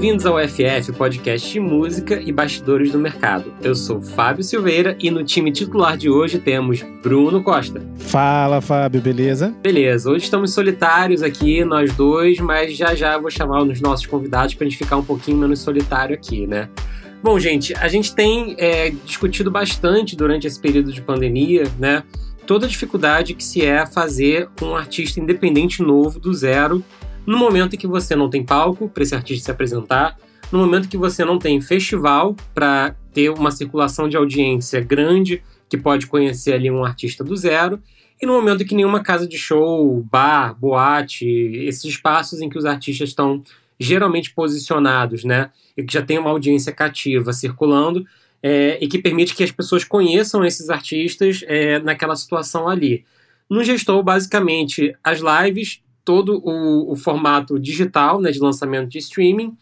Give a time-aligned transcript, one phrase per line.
[0.00, 3.52] Bem-vindos ao FF, podcast de música e bastidores do mercado.
[3.60, 7.82] Eu sou Fábio Silveira e no time titular de hoje temos Bruno Costa.
[7.98, 9.54] Fala, Fábio, beleza?
[9.62, 14.54] Beleza, hoje estamos solitários aqui, nós dois, mas já já vou chamar os nossos convidados
[14.54, 16.70] para a gente ficar um pouquinho menos solitário aqui, né?
[17.22, 22.02] Bom, gente, a gente tem é, discutido bastante durante esse período de pandemia, né?
[22.46, 26.82] Toda a dificuldade que se é fazer um artista independente novo do zero
[27.26, 30.16] no momento em que você não tem palco para esse artista se apresentar,
[30.50, 35.76] no momento que você não tem festival para ter uma circulação de audiência grande que
[35.76, 37.80] pode conhecer ali um artista do zero,
[38.20, 42.66] e no momento que nenhuma casa de show, bar, boate, esses espaços em que os
[42.66, 43.42] artistas estão
[43.78, 48.04] geralmente posicionados, né, e que já tem uma audiência cativa circulando,
[48.42, 53.04] é, e que permite que as pessoas conheçam esses artistas é, naquela situação ali.
[53.48, 59.56] No gestor, basicamente, as lives todo o, o formato digital, né, de lançamento de streaming,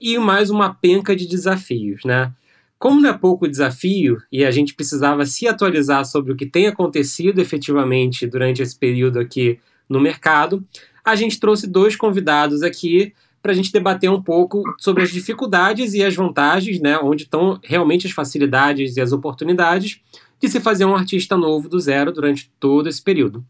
[0.00, 2.32] e mais uma penca de desafios, né?
[2.78, 6.66] Como não é pouco desafio e a gente precisava se atualizar sobre o que tem
[6.66, 10.62] acontecido efetivamente durante esse período aqui no mercado,
[11.04, 15.92] a gente trouxe dois convidados aqui para a gente debater um pouco sobre as dificuldades
[15.94, 20.00] e as vantagens, né, onde estão realmente as facilidades e as oportunidades
[20.40, 23.44] de se fazer um artista novo do zero durante todo esse período.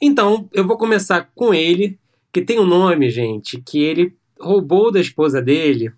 [0.00, 1.98] Então, eu vou começar com ele,
[2.32, 5.92] que tem um nome, gente, que ele roubou da esposa dele,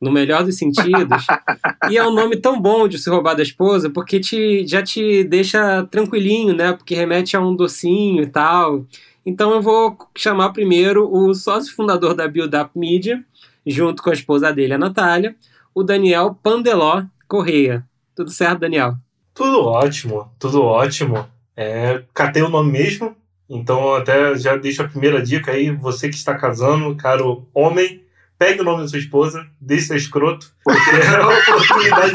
[0.00, 1.26] no melhor dos sentidos.
[1.90, 5.24] e é um nome tão bom de se roubar da esposa, porque te, já te
[5.24, 6.72] deixa tranquilinho, né?
[6.72, 8.86] Porque remete a um docinho e tal.
[9.24, 13.22] Então eu vou chamar primeiro o sócio fundador da Build Up Media,
[13.66, 15.36] junto com a esposa dele, a Natália,
[15.74, 17.84] o Daniel Pandeló Correia.
[18.14, 18.94] Tudo certo, Daniel?
[19.34, 21.26] Tudo ótimo, tudo ótimo.
[21.54, 23.14] É, catei o nome mesmo,
[23.48, 28.02] então, até já deixo a primeira dica aí, você que está casando, caro homem,
[28.38, 32.12] pegue o nome da sua esposa, deixe ser escroto, porque é uma oportunidade.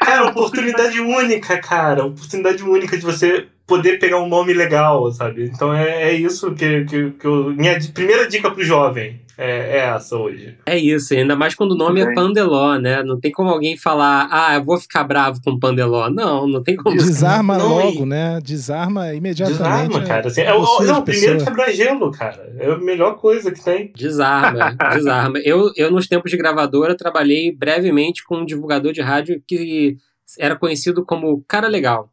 [0.00, 2.06] cara, oportunidade única, cara.
[2.06, 5.44] Oportunidade única de você poder pegar um nome legal, sabe?
[5.44, 7.50] Então é, é isso que, que, que eu.
[7.50, 10.56] Minha primeira dica pro jovem é, é essa hoje.
[10.64, 13.02] É isso, ainda mais quando o nome é Pandeló, né?
[13.02, 16.08] Não tem como alguém falar, ah, eu vou ficar bravo com Pandeló.
[16.08, 16.96] Não, não tem como.
[16.96, 18.38] Desarma não, logo, né?
[18.42, 19.58] Desarma imediatamente.
[19.58, 20.28] Desarma, cara.
[20.28, 22.52] Assim, é, o, é o primeiro quebra-gelo, cara.
[22.58, 23.92] É a melhor coisa que tem.
[23.96, 25.38] Desarma, desarma.
[25.40, 29.96] Eu, eu, nos tempos de gravadora, trabalhei brevemente com um divulgador de rádio que
[30.38, 32.11] era conhecido como Cara Legal.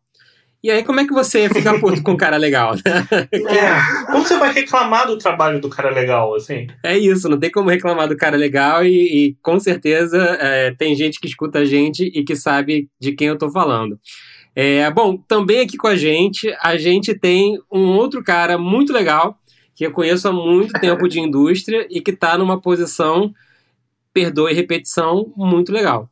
[0.62, 2.82] E aí, como é que você fica puto com um cara legal, né?
[3.32, 4.06] É.
[4.12, 6.68] Como você vai reclamar do trabalho do cara legal, assim?
[6.84, 10.96] É isso, não tem como reclamar do cara legal e, e com certeza é, tem
[10.96, 13.98] gente que escuta a gente e que sabe de quem eu tô falando.
[14.54, 19.40] É, bom, também aqui com a gente, a gente tem um outro cara muito legal,
[19.74, 23.34] que eu conheço há muito tempo de indústria e que está numa posição,
[24.14, 26.10] perdoe repetição, muito legal.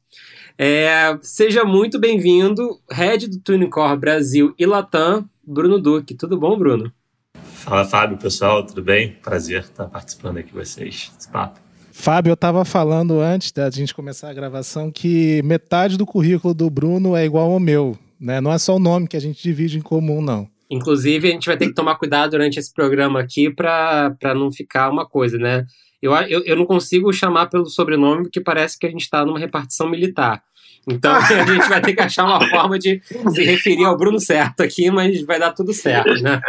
[0.59, 6.15] É, seja muito bem-vindo, Head do TuneCore Brasil e Latam, Bruno Duque.
[6.15, 6.91] Tudo bom, Bruno?
[7.35, 9.11] Fala, Fábio, pessoal, tudo bem?
[9.21, 11.59] Prazer estar participando aqui com vocês desse papo.
[11.91, 16.71] Fábio, eu estava falando antes da gente começar a gravação que metade do currículo do
[16.71, 18.41] Bruno é igual ao meu, né?
[18.41, 20.49] Não é só o nome que a gente divide em comum, não.
[20.71, 24.89] Inclusive, a gente vai ter que tomar cuidado durante esse programa aqui para não ficar
[24.89, 25.65] uma coisa, né?
[26.01, 29.39] Eu, eu, eu não consigo chamar pelo sobrenome porque parece que a gente está numa
[29.39, 30.43] repartição militar.
[30.87, 34.61] Então a gente vai ter que achar uma forma de se referir ao Bruno certo
[34.61, 36.39] aqui, mas vai dar tudo certo, né?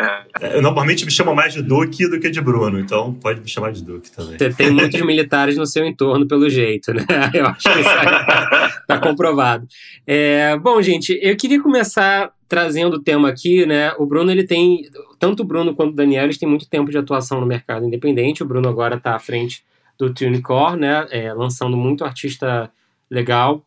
[0.40, 3.48] É, eu normalmente me chamo mais de Duque do que de Bruno, então pode me
[3.48, 4.38] chamar de Duque também.
[4.38, 7.04] Você tem muitos militares no seu entorno, pelo jeito, né?
[7.34, 9.66] Eu acho que isso está tá comprovado.
[10.06, 13.92] É, bom, gente, eu queria começar trazendo o tema aqui, né?
[13.98, 14.82] O Bruno, ele tem,
[15.18, 18.42] tanto o Bruno quanto o Daniel, eles têm muito tempo de atuação no mercado independente.
[18.42, 19.62] O Bruno agora está à frente
[19.98, 21.06] do TuneCore, né?
[21.10, 22.70] É, lançando muito artista
[23.10, 23.64] legal.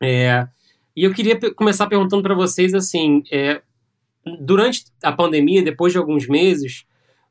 [0.00, 0.46] É,
[0.96, 3.62] e eu queria começar perguntando para vocês assim, é,
[4.40, 6.84] durante a pandemia, depois de alguns meses,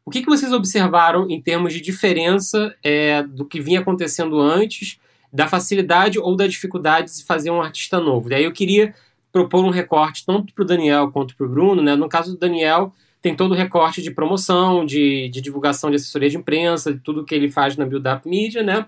[0.06, 5.00] o que, que vocês observaram em termos de diferença é, do que vinha acontecendo antes
[5.32, 8.30] da facilidade ou da dificuldade de fazer um artista novo.
[8.30, 8.96] Daí eu queria
[9.32, 11.82] propor um recorte tanto para o Daniel quanto para o Bruno.
[11.82, 11.96] Né?
[11.96, 12.94] No caso do Daniel,
[13.28, 17.26] tem todo o recorte de promoção, de, de divulgação de assessoria de imprensa, de tudo
[17.26, 18.86] que ele faz na Build Up Media, né?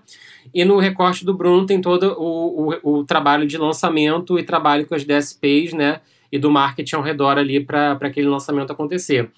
[0.54, 4.86] E no recorte do Bruno tem todo o, o, o trabalho de lançamento e trabalho
[4.86, 6.00] com as DSPs, né?
[6.32, 9.30] E do marketing ao redor ali para aquele lançamento acontecer.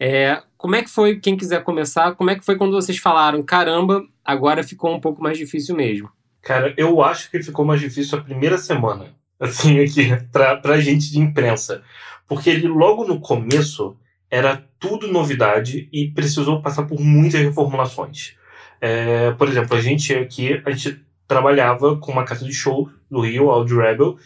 [0.00, 3.42] É, como é que foi, quem quiser começar, como é que foi quando vocês falaram,
[3.42, 6.08] caramba, agora ficou um pouco mais difícil mesmo?
[6.40, 11.10] Cara, eu acho que ficou mais difícil a primeira semana, assim, aqui, pra, pra gente
[11.10, 11.82] de imprensa.
[12.26, 13.96] Porque ele, logo no começo,
[14.36, 18.34] era tudo novidade e precisou passar por muitas reformulações.
[18.80, 23.20] É, por exemplo, a gente aqui, a gente trabalhava com uma casa de show do
[23.20, 24.18] Rio, Audio Rebel,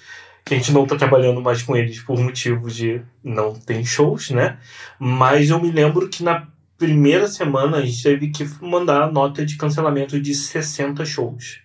[0.45, 4.31] que a gente não está trabalhando mais com eles por motivos de não ter shows,
[4.31, 4.59] né?
[4.99, 9.57] Mas eu me lembro que na primeira semana a gente teve que mandar nota de
[9.57, 11.61] cancelamento de 60 shows.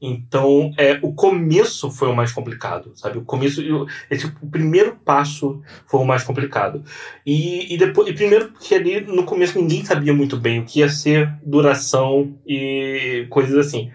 [0.00, 3.16] Então, é, o começo foi o mais complicado, sabe?
[3.18, 3.62] O começo,
[4.10, 6.84] esse, o primeiro passo foi o mais complicado.
[7.24, 10.80] E, e depois, e primeiro porque ali no começo ninguém sabia muito bem o que
[10.80, 13.90] ia ser duração e coisas assim.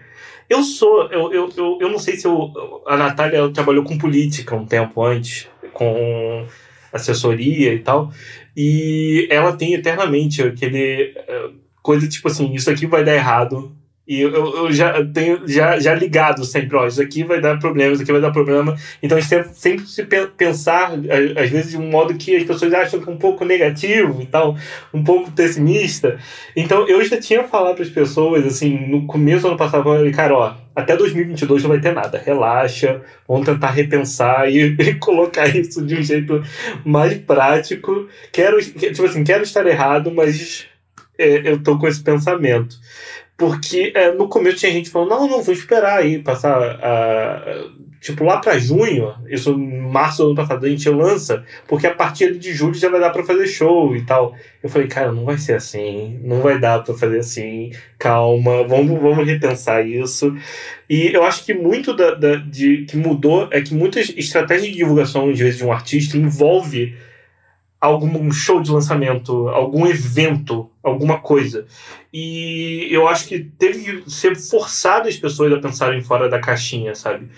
[0.50, 2.52] Eu sou, eu, eu, eu, eu não sei se eu,
[2.86, 6.46] a Natália trabalhou com política um tempo antes, com
[6.92, 8.12] assessoria e tal,
[8.56, 11.50] e ela tem eternamente aquele eh,
[11.82, 13.74] coisa tipo assim, isso aqui vai dar errado,
[14.12, 17.94] e eu, eu, já tenho já, já ligado sempre, ó, isso aqui vai dar problema,
[17.94, 18.76] isso aqui vai dar problema.
[19.02, 20.04] Então a gente tem sempre se
[20.36, 20.92] pensar,
[21.34, 24.26] às vezes, de um modo que as pessoas acham que é um pouco negativo e
[24.26, 24.54] tal,
[24.92, 26.18] um pouco pessimista.
[26.54, 29.96] Então eu já tinha falado para as pessoas, assim, no começo do ano passado, eu
[29.96, 34.94] falei, cara, ó, até 2022 não vai ter nada, relaxa, vamos tentar repensar e, e
[34.96, 36.42] colocar isso de um jeito
[36.84, 38.06] mais prático.
[38.30, 40.66] Quero, tipo assim, quero estar errado, mas
[41.18, 42.76] é, eu tô com esse pensamento.
[43.42, 46.76] Porque é, no começo tinha gente falando, não, não, vou esperar aí, passar.
[46.76, 51.92] Uh, tipo, lá para junho, isso março do ano passado, a gente lança, porque a
[51.92, 54.36] partir de julho já vai dar para fazer show e tal.
[54.62, 59.02] Eu falei, cara, não vai ser assim, não vai dar para fazer assim, calma, vamos,
[59.02, 60.32] vamos repensar isso.
[60.88, 64.76] E eu acho que muito da, da, de, que mudou é que muitas estratégias de
[64.76, 66.94] divulgação, às vezes, de um artista envolve
[67.82, 71.66] algum show de lançamento, algum evento, alguma coisa.
[72.12, 76.94] E eu acho que teve que ser forçado as pessoas a pensarem fora da caixinha,
[76.94, 77.28] sabe?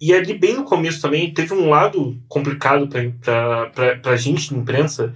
[0.00, 5.12] E ali, bem no começo também, teve um lado complicado para a gente imprensa,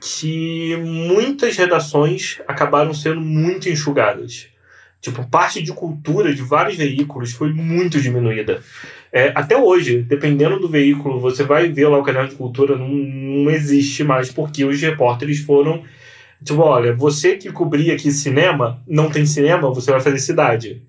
[0.00, 4.48] que muitas redações acabaram sendo muito enxugadas.
[5.02, 8.62] Tipo, parte de cultura de vários veículos foi muito diminuída.
[9.16, 12.88] É, até hoje, dependendo do veículo, você vai ver lá o canal de cultura, não,
[12.88, 15.84] não existe mais, porque os repórteres foram.
[16.42, 20.82] Tipo, olha, você que cobria aqui cinema, não tem cinema, você vai fazer cidade.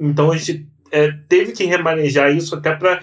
[0.00, 3.02] Então a gente é, teve que remanejar isso até para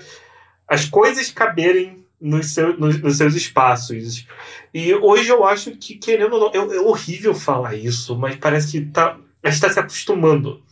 [0.67, 4.25] as coisas caberem nos, seu, nos, nos, seus espaços.
[4.73, 8.71] E hoje eu acho que, querendo ou não, é, é horrível falar isso, mas parece
[8.71, 10.63] que tá, a gente está se acostumando.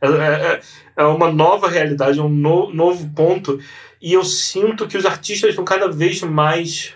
[0.00, 0.60] É, é,
[0.96, 3.60] é uma nova realidade, é um no, novo ponto.
[4.00, 6.94] E eu sinto que os artistas estão cada vez mais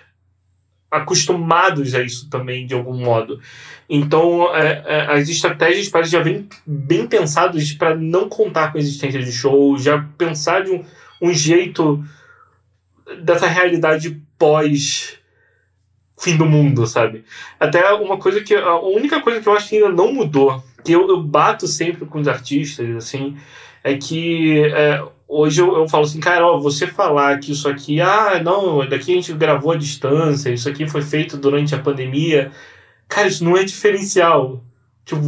[0.90, 3.40] acostumados a isso também, de algum modo.
[3.88, 8.80] Então, é, é, as estratégias parecem já vêm bem pensadas para não contar com a
[8.80, 10.84] existência de show, já pensar de um,
[11.20, 12.02] um jeito
[13.22, 15.18] dessa realidade pós
[16.18, 17.24] fim do mundo, sabe?
[17.58, 20.92] Até uma coisa que a única coisa que eu acho que ainda não mudou que
[20.92, 23.36] eu, eu bato sempre com os artistas, assim,
[23.82, 28.00] é que é, hoje eu, eu falo assim, cara, ó, você falar que isso aqui,
[28.00, 32.52] ah, não, daqui a gente gravou à distância, isso aqui foi feito durante a pandemia,
[33.08, 34.62] cara, isso não é diferencial.
[35.04, 35.20] Tipo,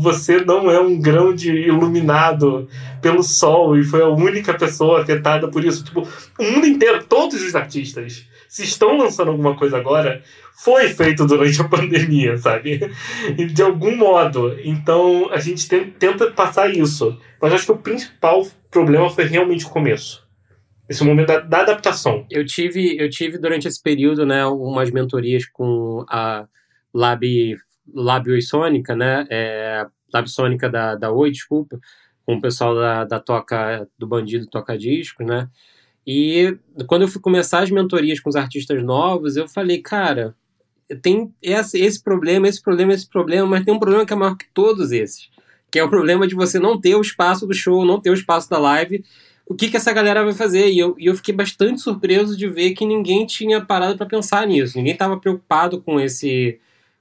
[0.00, 2.68] você não é um grão de iluminado
[3.02, 5.84] pelo sol e foi a única pessoa afetada por isso.
[5.84, 6.06] Tipo,
[6.38, 10.22] o mundo inteiro, todos os artistas, se estão lançando alguma coisa agora,
[10.64, 12.80] foi feito durante a pandemia, sabe?
[13.54, 14.58] De algum modo.
[14.64, 17.16] Então a gente tem, tenta passar isso.
[17.40, 20.26] Mas acho que o principal problema foi realmente o começo.
[20.88, 22.26] Esse momento da, da adaptação.
[22.30, 26.46] Eu tive, eu tive durante esse período, né, umas mentorias com a
[26.94, 27.56] Lab,
[27.94, 29.26] Lab Sônica, né?
[29.30, 31.78] É, Lab Sônica da, da Oi, desculpa,
[32.24, 35.48] com o pessoal da, da Toca, do Bandido Toca Disco, né?
[36.10, 40.34] E quando eu fui começar as mentorias com os artistas novos, eu falei, cara,
[41.02, 44.34] tem esse, esse problema, esse problema, esse problema, mas tem um problema que é maior
[44.34, 45.28] que todos esses,
[45.70, 48.14] que é o problema de você não ter o espaço do show, não ter o
[48.14, 49.04] espaço da live.
[49.46, 50.70] O que, que essa galera vai fazer?
[50.70, 54.46] E eu, e eu fiquei bastante surpreso de ver que ninguém tinha parado para pensar
[54.46, 56.58] nisso, ninguém estava preocupado com esse,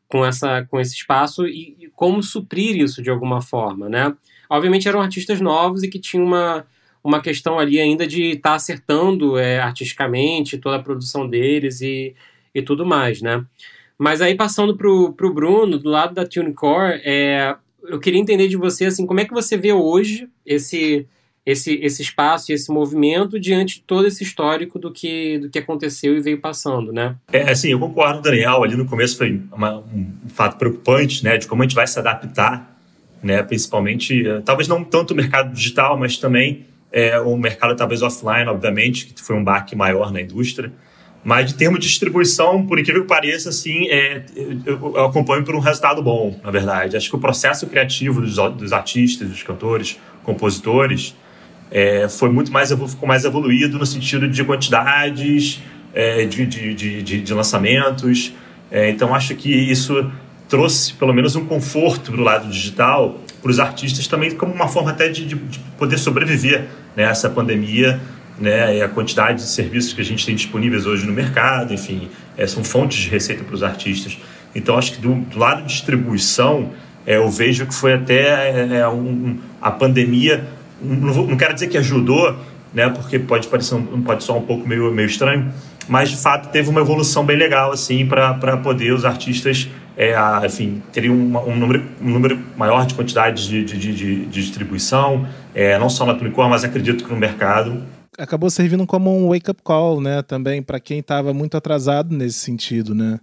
[0.09, 4.13] com, essa, com esse espaço e, e como suprir isso de alguma forma, né?
[4.49, 6.67] Obviamente eram artistas novos e que tinham uma,
[7.07, 12.13] uma questão ali ainda de estar tá acertando é, artisticamente toda a produção deles e,
[12.53, 13.45] e tudo mais, né?
[13.97, 18.57] Mas aí passando pro, pro Bruno, do lado da TuneCore, é, eu queria entender de
[18.57, 21.07] você, assim, como é que você vê hoje esse,
[21.45, 25.59] esse, esse espaço e esse movimento diante de todo esse histórico do que, do que
[25.59, 27.15] aconteceu e veio passando, né?
[27.31, 31.47] É, assim, eu concordo, Daniel, ali no começo foi uma, um fato preocupante, né, de
[31.47, 32.77] como a gente vai se adaptar,
[33.23, 38.01] né, principalmente, eh, talvez não tanto o mercado digital, mas também é, o mercado talvez
[38.01, 40.71] offline, obviamente, que foi um baque maior na indústria,
[41.23, 44.23] mas de termo de distribuição, por incrível que pareça, assim, é,
[44.65, 46.95] eu, eu, acompanho por um resultado bom, na verdade.
[46.95, 51.13] Acho que o processo criativo dos, dos artistas, dos cantores, compositores,
[51.69, 55.61] é, foi muito mais, ficou mais evoluído no sentido de quantidades,
[55.93, 58.33] é, de, de, de, de, lançamentos.
[58.71, 60.09] É, então, acho que isso
[60.47, 64.91] trouxe, pelo menos, um conforto do lado digital para os artistas também como uma forma
[64.91, 65.35] até de, de
[65.77, 66.65] poder sobreviver
[66.95, 67.99] nessa né, pandemia
[68.39, 72.09] né, e a quantidade de serviços que a gente tem disponíveis hoje no mercado, enfim,
[72.37, 74.17] é, são fontes de receita para os artistas.
[74.53, 76.71] Então, acho que do, do lado de distribuição,
[77.05, 80.45] é, eu vejo que foi até é, um, a pandemia,
[80.81, 82.35] não, vou, não, quero dizer que ajudou,
[82.73, 85.51] né, porque pode parecer um, pode soar um pouco meio, meio estranho,
[85.87, 90.43] mas de fato teve uma evolução bem legal assim para poder os artistas é, a,
[90.45, 95.77] enfim, teriam um, número, um número maior de quantidades de, de, de, de distribuição, é,
[95.79, 97.83] não só na Tunicor, mas acredito que no mercado
[98.17, 102.95] acabou servindo como um wake-up call, né, também para quem estava muito atrasado nesse sentido,
[102.95, 103.19] né?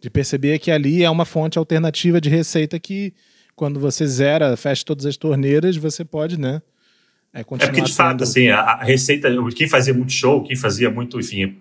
[0.00, 3.14] De perceber que ali é uma fonte alternativa de receita que
[3.54, 6.60] quando você zera, fecha todas as torneiras, você pode, né?
[7.32, 10.90] É, é porque, de fato, assim, a, a, receita, quem fazia muito show, quem fazia
[10.90, 11.56] muito, enfim,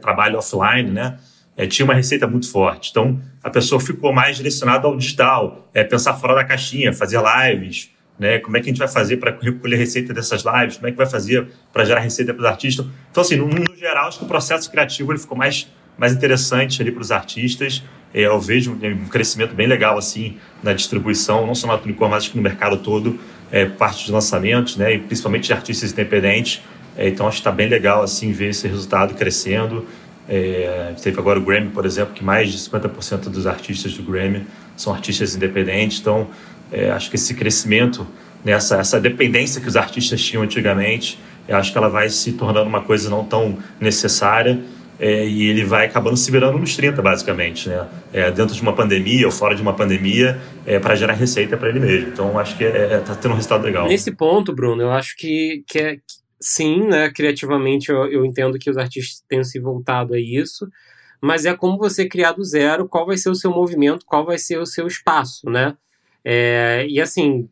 [0.00, 1.18] trabalho offline, né?
[1.58, 2.90] É, tinha uma receita muito forte.
[2.90, 7.90] Então, a pessoa ficou mais direcionada ao digital, é, pensar fora da caixinha, fazer lives,
[8.16, 8.38] né?
[8.38, 10.76] Como é que a gente vai fazer para recolher receita dessas lives?
[10.76, 12.86] Como é que vai fazer para gerar receita para os artistas?
[13.10, 15.66] Então, assim, no, no, geral, acho que o processo criativo ele ficou mais,
[15.98, 17.82] mais interessante ali para os artistas.
[18.14, 22.22] É, eu vejo um crescimento bem legal assim na distribuição, não só na Tunicor, mas
[22.22, 23.18] acho que no mercado todo,
[23.50, 24.94] é, parte de lançamentos, né?
[24.94, 26.62] E principalmente de artistas independentes.
[26.96, 29.86] É, então, acho que está bem legal assim ver esse resultado crescendo.
[30.28, 34.46] É, teve agora o Grammy, por exemplo, que mais de 50% dos artistas do Grammy
[34.76, 36.00] são artistas independentes.
[36.00, 36.28] Então,
[36.70, 38.06] é, acho que esse crescimento,
[38.44, 41.18] nessa né, essa dependência que os artistas tinham antigamente,
[41.48, 44.60] acho que ela vai se tornando uma coisa não tão necessária
[45.00, 47.86] é, e ele vai acabando se virando nos 30, basicamente, né?
[48.12, 51.68] É, dentro de uma pandemia ou fora de uma pandemia, é, para gerar receita para
[51.68, 52.08] ele mesmo.
[52.08, 53.86] Então, acho que está é, é, tendo um resultado legal.
[53.86, 55.96] Nesse ponto, Bruno, eu acho que, que é,
[56.40, 57.10] sim, né?
[57.10, 60.68] Criativamente, eu, eu entendo que os artistas tenham se voltado a isso,
[61.20, 64.38] mas é como você criar do zero qual vai ser o seu movimento, qual vai
[64.38, 65.76] ser o seu espaço, né?
[66.24, 67.48] É, e assim,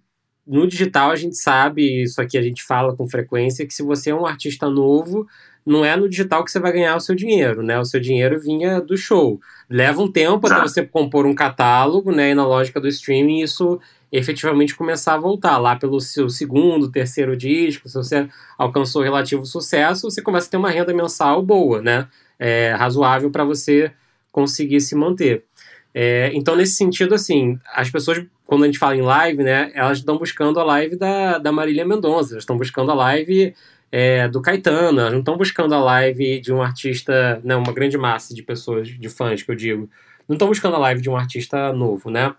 [0.46, 4.10] no digital a gente sabe, isso aqui a gente fala com frequência, que se você
[4.10, 5.26] é um artista novo,
[5.66, 7.78] não é no digital que você vai ganhar o seu dinheiro, né?
[7.78, 9.40] O seu dinheiro vinha do show.
[9.68, 12.30] Leva um tempo até você compor um catálogo, né?
[12.30, 13.80] E na lógica do streaming isso
[14.12, 15.58] efetivamente começar a voltar.
[15.58, 20.56] Lá pelo seu segundo, terceiro disco, se você alcançou relativo sucesso, você começa a ter
[20.56, 22.06] uma renda mensal boa, né?
[22.38, 23.90] É, razoável para você
[24.30, 25.44] conseguir se manter.
[25.92, 29.96] É, então, nesse sentido, assim, as pessoas, quando a gente fala em live, né, elas
[29.96, 33.54] estão buscando a live da, da Marília Mendonça, elas estão buscando a live
[33.90, 37.96] é, do Caetano, elas não estão buscando a live de um artista, né, uma grande
[37.96, 39.88] massa de pessoas, de fãs, que eu digo,
[40.28, 42.34] não estão buscando a live de um artista novo, né?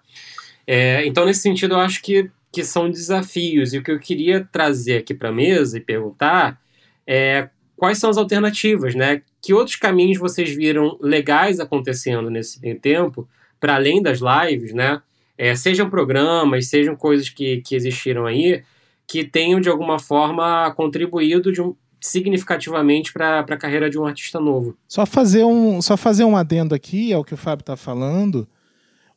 [0.65, 3.73] É, então, nesse sentido, eu acho que, que são desafios.
[3.73, 6.59] E o que eu queria trazer aqui para a mesa e perguntar
[7.05, 9.21] é quais são as alternativas, né?
[9.41, 13.27] Que outros caminhos vocês viram legais acontecendo nesse tempo
[13.59, 15.01] para além das lives, né?
[15.37, 18.63] É, sejam programas, sejam coisas que, que existiram aí,
[19.07, 24.77] que tenham de alguma forma contribuído um, significativamente para a carreira de um artista novo.
[24.87, 28.47] Só fazer um, só fazer um adendo aqui ao que o Fábio está falando.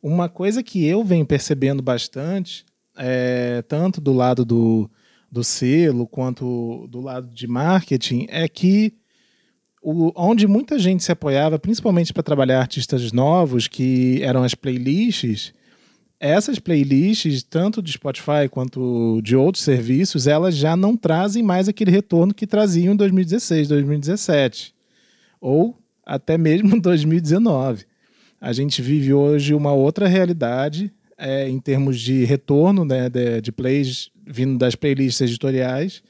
[0.01, 2.65] Uma coisa que eu venho percebendo bastante,
[2.97, 4.89] é, tanto do lado do,
[5.31, 8.93] do selo quanto do lado de marketing, é que
[9.81, 15.53] o, onde muita gente se apoiava, principalmente para trabalhar artistas novos, que eram as playlists,
[16.21, 21.89] essas playlists, tanto de Spotify quanto de outros serviços, elas já não trazem mais aquele
[21.89, 24.75] retorno que traziam em 2016, 2017,
[25.41, 25.75] ou
[26.05, 27.85] até mesmo 2019.
[28.39, 33.51] A gente vive hoje uma outra realidade é, em termos de retorno né, de, de
[33.51, 36.03] plays vindo das playlists editoriais.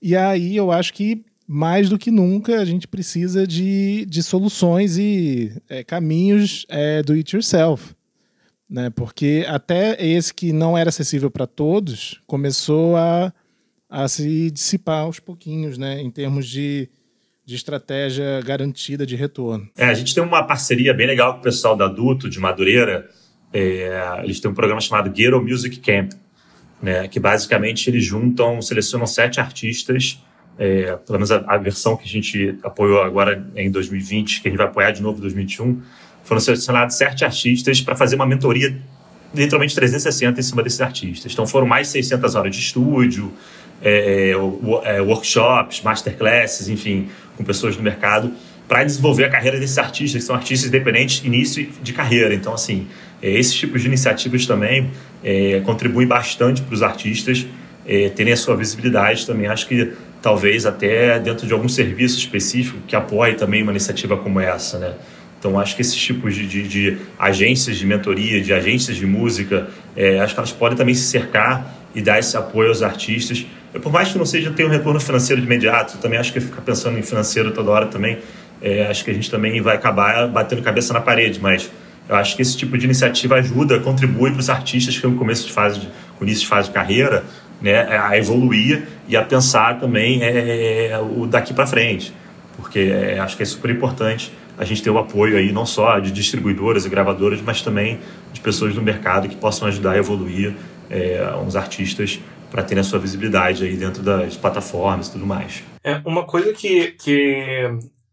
[0.00, 4.96] E aí eu acho que mais do que nunca a gente precisa de, de soluções
[4.96, 7.94] e é, caminhos é, do it yourself.
[8.68, 8.90] Né?
[8.90, 13.32] Porque até esse que não era acessível para todos começou a,
[13.88, 16.88] a se dissipar aos pouquinhos, né, em termos de,
[17.44, 19.68] de estratégia garantida de retorno.
[19.76, 23.08] É, a gente tem uma parceria bem legal com o pessoal da Adulto, de Madureira.
[23.52, 26.12] É, eles têm um programa chamado Ghetto Music Camp,
[26.82, 30.20] né, que basicamente eles juntam, selecionam sete artistas,
[30.58, 34.50] é, pelo menos a, a, versão que a gente apoiou agora em 2020, que a
[34.50, 35.82] gente vai apoiar de novo em 2021,
[36.24, 38.76] foram selecionados sete artistas para fazer uma mentoria
[39.34, 41.32] literalmente 360 em cima desses artistas.
[41.32, 43.32] Então foram mais de 600 horas de estúdio,
[43.82, 44.32] é,
[44.84, 48.32] é, workshops, masterclasses, enfim, com pessoas do mercado,
[48.66, 52.32] para desenvolver a carreira desses artistas, que são artistas independentes, início de carreira.
[52.34, 52.86] Então, assim,
[53.20, 54.90] é, esses tipos de iniciativas também
[55.22, 57.46] é, contribuem bastante para os artistas
[57.86, 59.46] é, terem a sua visibilidade também.
[59.48, 64.40] Acho que talvez até dentro de algum serviço específico que apoie também uma iniciativa como
[64.40, 64.94] essa, né?
[65.44, 69.68] Então, acho que esses tipos de, de, de agências de mentoria, de agências de música,
[69.94, 73.44] é, acho que elas podem também se cercar e dar esse apoio aos artistas.
[73.82, 76.62] Por mais que não seja ter um retorno financeiro de imediato, também acho que ficar
[76.62, 78.16] pensando em financeiro toda hora também,
[78.62, 81.70] é, acho que a gente também vai acabar batendo cabeça na parede, mas
[82.08, 85.46] eu acho que esse tipo de iniciativa ajuda, contribui para os artistas que no começo
[85.46, 85.88] de fase, de,
[86.22, 87.22] início de fase de carreira,
[87.60, 92.14] né, a evoluir e a pensar também é, é o daqui para frente,
[92.56, 95.98] porque é, acho que é super importante a gente ter o apoio aí não só
[95.98, 97.98] de distribuidoras e gravadoras, mas também
[98.32, 100.54] de pessoas do mercado que possam ajudar a evoluir
[100.90, 102.20] é, uns artistas
[102.50, 105.64] para terem a sua visibilidade aí dentro das plataformas e tudo mais.
[105.82, 107.68] É uma coisa que, que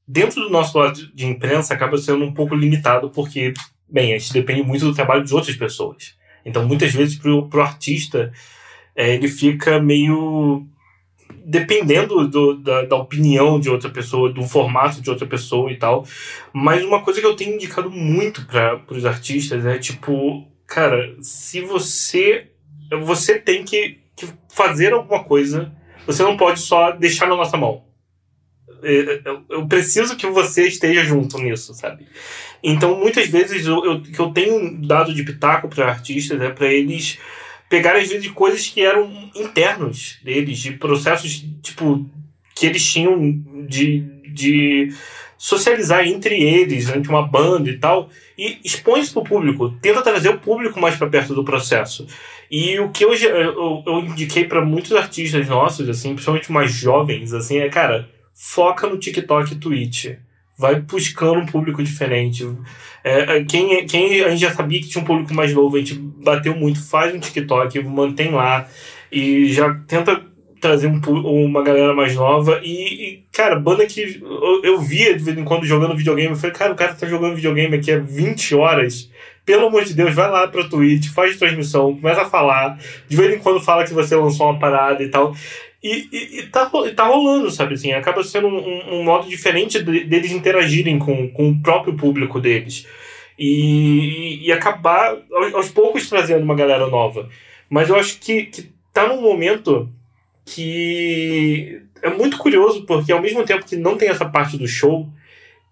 [0.07, 3.53] dentro do nosso lado de imprensa acaba sendo um pouco limitado porque,
[3.87, 6.15] bem, a gente depende muito do trabalho de outras pessoas.
[6.43, 8.31] Então, muitas vezes, para o artista,
[8.95, 10.65] é, ele fica meio
[11.45, 16.05] dependendo do, da, da, opinião de outra pessoa, do formato de outra pessoa e tal.
[16.53, 21.61] Mas uma coisa que eu tenho indicado muito para os artistas é tipo, cara, se
[21.61, 22.47] você.
[23.03, 25.71] Você tem que, que fazer alguma coisa,
[26.05, 27.83] você não pode só deixar na nossa mão.
[28.83, 32.05] É, eu preciso que você esteja junto nisso, sabe?
[32.63, 37.17] Então, muitas vezes, o que eu tenho dado de pitaco para artistas é para eles
[37.71, 42.05] pegaram às vezes coisas que eram internos deles, de processos tipo
[42.53, 43.17] que eles tinham
[43.65, 44.89] de, de
[45.37, 50.01] socializar entre eles, entre uma banda e tal, e expõe isso para o público, tenta
[50.01, 52.05] trazer o público mais para perto do processo.
[52.51, 57.33] E o que eu, eu, eu indiquei para muitos artistas nossos, assim, principalmente mais jovens,
[57.33, 60.07] assim, é, cara, foca no TikTok e Twitch
[60.61, 62.47] vai buscando um público diferente.
[63.03, 65.79] É, é, quem, quem a gente já sabia que tinha um público mais novo, a
[65.79, 68.67] gente bateu muito, faz um TikTok, mantém lá
[69.11, 70.21] e já tenta
[70.61, 71.01] trazer um,
[71.45, 72.61] uma galera mais nova.
[72.63, 76.35] E, e, cara, banda que eu, eu via de vez em quando jogando videogame, eu
[76.35, 79.09] falei, cara, o cara tá jogando videogame aqui há 20 horas.
[79.43, 82.77] Pelo amor de Deus, vai lá pra Twitch, faz transmissão, começa a falar.
[83.09, 85.35] De vez em quando fala que você lançou uma parada e tal.
[85.83, 87.91] E, e, e, tá, tá rolando, sabe assim?
[87.91, 92.85] Acaba sendo um, um modo diferente de, deles interagirem com, com o próprio público deles.
[93.37, 97.27] E, e acabar aos, aos, poucos trazendo uma galera nova.
[97.67, 99.89] Mas eu acho que, que tá num momento
[100.45, 105.09] que é muito curioso, porque ao mesmo tempo que não tem essa parte do show,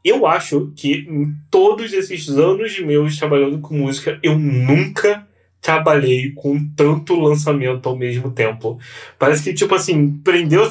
[0.04, 5.28] eu acho que em todos esses anos meus trabalhando com música, eu nunca
[5.62, 8.80] trabalhei com tanto lançamento ao mesmo tempo.
[9.18, 10.64] Parece que, tipo assim, prendeu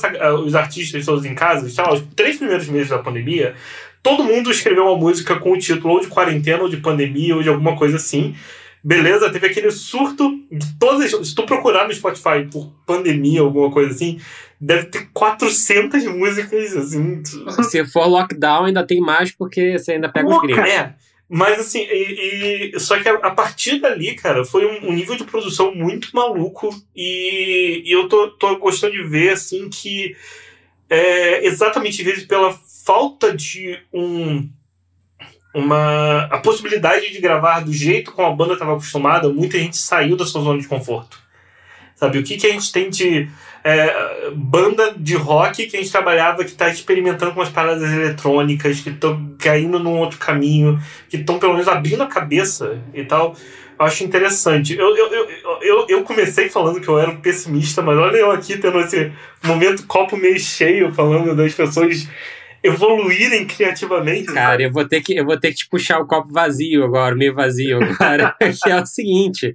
[0.44, 3.54] os artistas todos em casa, sei lá, os três primeiros meses da pandemia,
[4.02, 7.42] todo mundo escreveu uma música com o título ou de quarentena, ou de pandemia, ou
[7.42, 8.34] de alguma coisa assim.
[8.82, 11.10] Beleza, teve aquele surto de todas.
[11.10, 14.18] Se tu procurar no Spotify por pandemia, alguma coisa assim,
[14.58, 17.22] deve ter 400 músicas, assim.
[17.68, 20.46] Se for lockdown, ainda tem mais, porque você ainda pega Louca.
[20.46, 20.70] os gringos.
[20.70, 20.94] É.
[21.28, 25.14] Mas assim, e, e, só que a, a, partir dali, cara, foi um, um, nível
[25.14, 30.16] de produção muito maluco e, e eu tô, tô gostando de ver, assim, que
[30.88, 34.48] é, exatamente, vezes, pela falta de um
[35.54, 40.16] uma a possibilidade de gravar do jeito como a banda estava acostumada, muita gente saiu
[40.16, 41.18] da sua zona de conforto.
[41.96, 43.28] Sabe, o que, que a gente tem de
[43.68, 48.80] é, banda de rock que a gente trabalhava que está experimentando com as paradas eletrônicas,
[48.80, 53.36] que estão caindo num outro caminho, que estão pelo menos abrindo a cabeça e tal.
[53.78, 54.74] Eu acho interessante.
[54.74, 55.28] Eu, eu, eu,
[55.60, 59.12] eu, eu comecei falando que eu era um pessimista, mas olha eu aqui tendo esse
[59.44, 62.08] momento copo meio cheio, falando das pessoas
[62.62, 64.32] evoluírem criativamente.
[64.32, 67.14] Cara, eu vou ter que eu vou ter que te puxar o copo vazio agora,
[67.14, 69.54] meio vazio agora, que é o seguinte,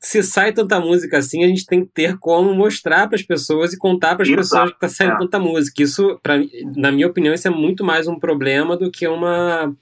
[0.00, 3.72] se sai tanta música assim, a gente tem que ter como mostrar para as pessoas
[3.72, 5.18] e contar para as pessoas que está saindo é.
[5.18, 5.82] tanta música.
[5.82, 6.36] Isso, pra,
[6.76, 9.74] na minha opinião, isso é muito mais um problema do que uma,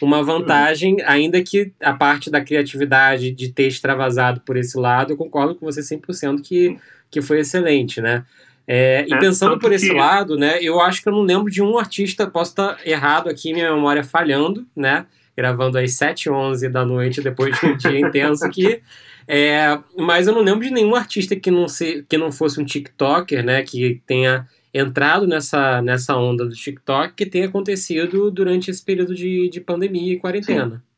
[0.00, 5.16] uma vantagem, ainda que a parte da criatividade de ter extravasado por esse lado, eu
[5.16, 6.78] concordo com você 100% que,
[7.10, 8.24] que foi excelente, né?
[8.66, 9.94] É, e é, pensando por esse que...
[9.94, 13.52] lado, né, eu acho que eu não lembro de um artista, posso estar errado aqui,
[13.52, 15.04] minha memória falhando, né,
[15.36, 18.80] gravando às 7 11 da noite, depois de um dia intenso aqui,
[19.28, 22.64] é, mas eu não lembro de nenhum artista que não, se, que não fosse um
[22.64, 28.84] TikToker, né, que tenha entrado nessa, nessa onda do TikTok que tenha acontecido durante esse
[28.84, 30.76] período de, de pandemia e quarentena.
[30.76, 30.94] Sim.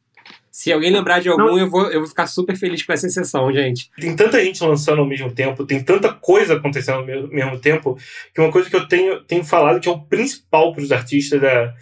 [0.51, 3.53] Se alguém lembrar de algum, eu vou, eu vou ficar super feliz com essa exceção,
[3.53, 3.91] gente.
[4.01, 7.99] Tem tanta gente lançando ao mesmo tempo, tem tanta coisa acontecendo ao mesmo tempo,
[8.35, 11.43] que uma coisa que eu tenho, tenho falado que é o principal para os artistas
[11.43, 11.75] é.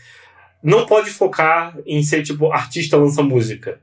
[0.60, 3.78] Não pode focar em ser tipo artista lança música.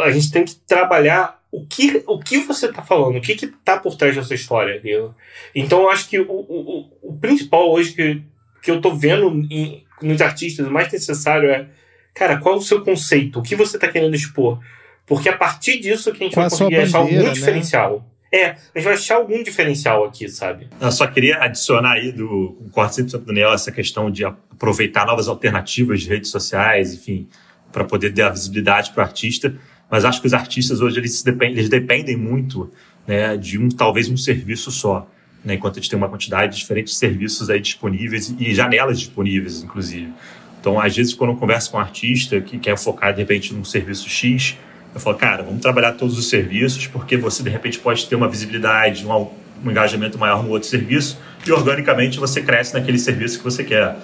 [0.00, 3.78] A gente tem que trabalhar o que, o que você está falando, o que está
[3.78, 4.80] por trás dessa história.
[4.80, 5.14] Viu?
[5.54, 8.22] Então eu acho que o, o, o principal hoje que,
[8.62, 11.68] que eu estou vendo em, nos artistas, o mais necessário é
[12.14, 13.38] cara, qual é o seu conceito?
[13.38, 14.58] O que você está querendo expor?
[15.06, 17.30] Porque a partir disso que a gente qual vai conseguir achar algum né?
[17.30, 18.10] diferencial.
[18.32, 20.68] É, a gente vai achar algum diferencial aqui, sabe?
[20.80, 25.28] Eu só queria adicionar aí do concordo 100% do Daniel essa questão de aproveitar novas
[25.28, 27.28] alternativas de redes sociais, enfim,
[27.70, 29.54] para poder dar visibilidade para o artista.
[29.90, 32.70] Mas acho que os artistas hoje eles dependem, eles dependem muito
[33.06, 35.08] né, de um talvez um serviço só.
[35.44, 39.62] Né, enquanto a gente tem uma quantidade de diferentes serviços aí disponíveis e janelas disponíveis,
[39.62, 40.12] inclusive.
[40.60, 43.62] Então, às vezes, quando eu converso com um artista que quer focar, de repente, num
[43.62, 44.56] serviço X,
[44.92, 48.28] eu falo, cara, vamos trabalhar todos os serviços, porque você, de repente, pode ter uma
[48.28, 49.28] visibilidade, um,
[49.64, 53.96] um engajamento maior no outro serviço, e organicamente você cresce naquele serviço que você quer.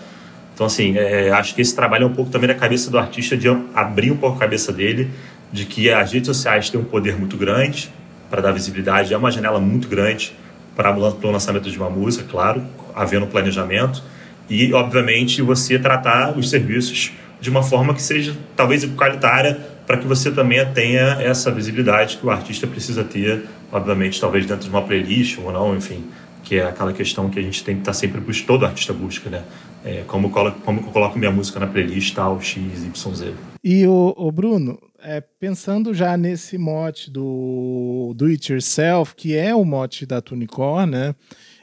[0.55, 3.37] Então, assim, é, acho que esse trabalho é um pouco também na cabeça do artista,
[3.37, 5.11] de abrir um pouco a cabeça dele,
[5.53, 7.91] de que as redes sociais têm um poder muito grande
[8.31, 10.35] para dar visibilidade, é uma janela muito grande
[10.75, 12.63] para o lançamento de uma música, claro,
[12.95, 14.03] havendo planejamento
[14.49, 20.07] e, obviamente, você tratar os serviços de uma forma que seja talvez igualitária para que
[20.07, 24.83] você também tenha essa visibilidade que o artista precisa ter, obviamente, talvez dentro de uma
[24.83, 26.05] playlist ou não, enfim,
[26.45, 29.29] que é aquela questão que a gente tem que estar sempre buscando, todo artista busca,
[29.29, 29.43] né?
[29.85, 33.33] É, como, como eu coloco minha música na playlist, tal, X, Y, Z.
[33.65, 39.55] E o, o Bruno, é, pensando já nesse mote do do it yourself, que é
[39.55, 41.15] o mote da Tunicor, né?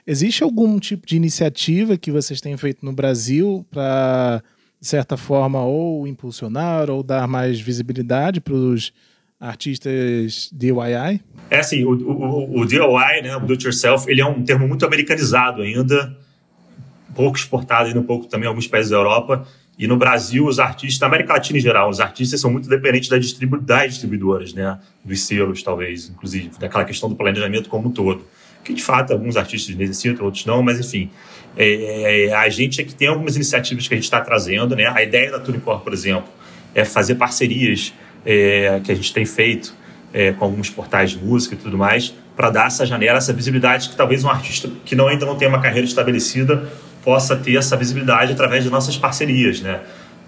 [0.05, 4.43] Existe algum tipo de iniciativa que vocês têm feito no Brasil para,
[4.81, 8.91] de certa forma, ou impulsionar ou dar mais visibilidade para os
[9.39, 11.21] artistas DIY?
[11.49, 14.67] É assim, o, o, o DIY, né, o do it yourself, ele é um termo
[14.67, 16.17] muito americanizado ainda,
[17.15, 19.47] pouco exportado ainda um pouco também em alguns países da Europa.
[19.79, 23.07] E no Brasil, os artistas, na América Latina em geral, os artistas são muito dependentes
[23.07, 24.77] das, distribu das distribuidoras, né?
[25.03, 28.25] Dos selos, talvez, inclusive, daquela questão do planejamento como um todo
[28.63, 31.09] que de fato alguns artistas necessitam, outros não, mas enfim,
[31.57, 34.85] é, é, a gente é que tem algumas iniciativas que a gente está trazendo, né?
[34.87, 36.29] A ideia da Tunicor, por exemplo,
[36.75, 37.93] é fazer parcerias
[38.25, 39.73] é, que a gente tem feito
[40.13, 43.89] é, com alguns portais de música e tudo mais, para dar essa janela, essa visibilidade
[43.89, 46.69] que talvez um artista que não, ainda não tem uma carreira estabelecida
[47.03, 49.79] possa ter essa visibilidade através de nossas parcerias, né?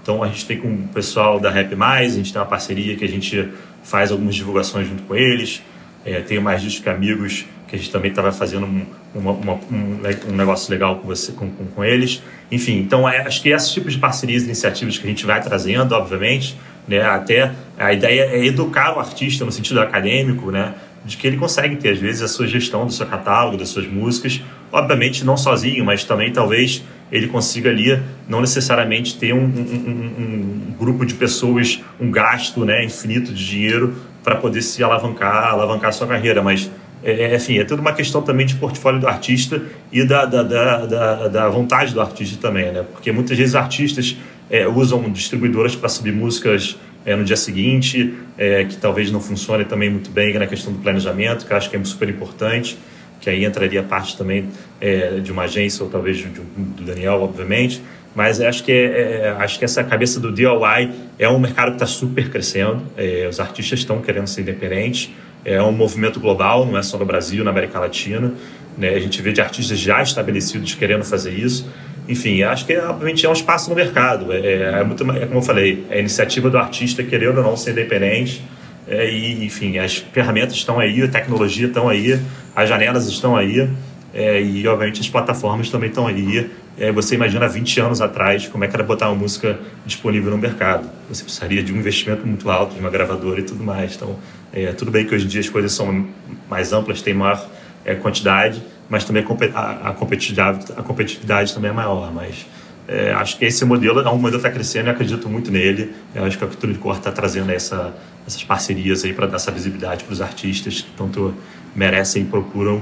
[0.02, 2.96] Então a gente tem com o pessoal da Rap Mais, a gente tem uma parceria
[2.96, 3.50] que a gente
[3.84, 5.62] faz algumas divulgações junto com eles.
[6.04, 9.54] É, tenho mais discos que amigos que a gente também estava fazendo um, uma, uma,
[9.54, 12.22] um, um, negócio legal com, você, com, com, com eles.
[12.52, 15.94] Enfim, então é, acho que esses tipos de parcerias iniciativas que a gente vai trazendo,
[15.94, 20.74] obviamente, né, até a ideia é educar o artista no sentido acadêmico, né,
[21.06, 23.88] de que ele consegue ter, às vezes, a sua gestão do seu catálogo, das suas
[23.88, 29.44] músicas, obviamente não sozinho, mas também talvez ele consiga ali não necessariamente ter um, um,
[29.44, 35.52] um, um grupo de pessoas, um gasto né, infinito de dinheiro para poder se alavancar,
[35.52, 36.70] alavancar sua carreira, mas
[37.04, 40.86] é, enfim, é tudo uma questão também de portfólio do artista e da, da, da,
[40.86, 42.86] da, da vontade do artista também, né?
[42.92, 44.16] Porque muitas vezes artistas
[44.50, 49.66] é, usam distribuidoras para subir músicas é, no dia seguinte, é, que talvez não funcione
[49.66, 52.78] também muito bem na questão do planejamento, que eu acho que é super importante,
[53.22, 54.50] que aí entraria parte também
[54.82, 57.82] é, de uma agência ou talvez de, de, do Daniel, obviamente.
[58.14, 61.76] Mas acho que, é, é, acho que essa cabeça do DIY é um mercado que
[61.76, 62.84] está super crescendo.
[63.30, 65.12] os artistas estão querendo ser independentes
[65.44, 68.34] é um movimento global, não é só no Brasil, na América Latina.
[68.78, 68.90] Né?
[68.90, 71.68] A gente vê de artistas já estabelecidos querendo fazer isso.
[72.08, 74.32] Enfim, acho que obviamente é um espaço no mercado.
[74.32, 77.44] É, é, é muito, é como eu falei, é a iniciativa do artista querendo ou
[77.44, 78.44] não ser independente.
[78.88, 82.20] É, e, enfim, as ferramentas estão aí, a tecnologia estão aí,
[82.56, 83.70] as janelas estão aí.
[84.14, 86.50] É, e, obviamente, as plataformas também estão aí.
[86.78, 90.38] É, você imagina 20 anos atrás como é que era botar uma música disponível no
[90.38, 90.90] mercado.
[91.10, 93.96] Você precisaria de um investimento muito alto, de uma gravadora e tudo mais.
[93.96, 94.18] Então,
[94.52, 96.08] é, tudo bem que hoje em dia as coisas são
[96.50, 97.46] mais amplas, tem maior
[97.86, 102.12] é, quantidade, mas também a, a, competitividade, a competitividade também é maior.
[102.14, 102.46] Mas
[102.88, 105.94] é, acho que esse modelo é um modelo que está crescendo e acredito muito nele.
[106.14, 107.94] Eu acho que a Cultura de Cor está trazendo essa,
[108.28, 111.34] essas parcerias aí para dar essa visibilidade para os artistas que tanto
[111.76, 112.82] merecem e procuram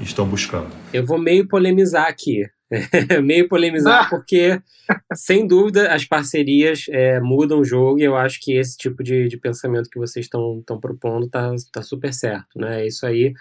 [0.00, 0.68] estão buscando.
[0.92, 2.44] Eu vou meio polemizar aqui.
[3.22, 4.60] meio polemizar, porque,
[5.14, 9.28] sem dúvida, as parcerias é, mudam o jogo e eu acho que esse tipo de,
[9.28, 12.58] de pensamento que vocês estão propondo tá, tá super certo.
[12.58, 12.86] Né?
[12.86, 13.32] Isso aí.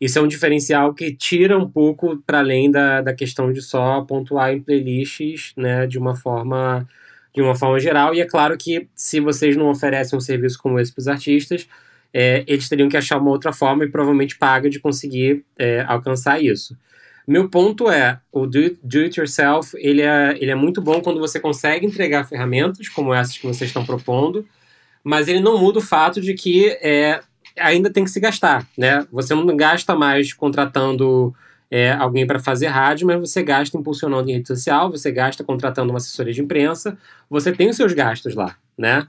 [0.00, 4.00] Isso é um diferencial que tira um pouco para além da, da questão de só
[4.02, 6.86] pontuar em playlists né, de uma forma
[7.34, 8.14] de uma forma geral.
[8.14, 11.68] E é claro que se vocês não oferecem um serviço como esse para os artistas,
[12.12, 16.42] é, eles teriam que achar uma outra forma e provavelmente paga de conseguir é, alcançar
[16.42, 16.76] isso.
[17.26, 21.20] Meu ponto é, o do, do it yourself, ele é, ele é muito bom quando
[21.20, 24.46] você consegue entregar ferramentas como essas que vocês estão propondo,
[25.04, 27.20] mas ele não muda o fato de que é,
[27.60, 29.06] ainda tem que se gastar, né?
[29.12, 31.34] Você não gasta mais contratando
[31.70, 35.90] é, alguém para fazer rádio, mas você gasta impulsionando em rede social, você gasta contratando
[35.90, 36.96] uma assessoria de imprensa,
[37.28, 39.06] você tem os seus gastos lá, né?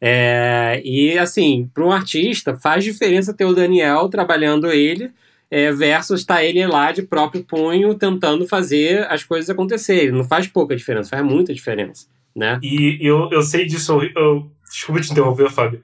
[0.00, 5.12] É, e assim, para um artista, faz diferença ter o Daniel trabalhando ele
[5.48, 10.10] é, versus estar tá ele lá de próprio punho tentando fazer as coisas acontecerem.
[10.10, 12.06] Não faz pouca diferença, faz muita diferença.
[12.34, 12.58] Né?
[12.62, 15.82] E eu, eu sei disso, eu, eu, desculpa te interromper, Fábio,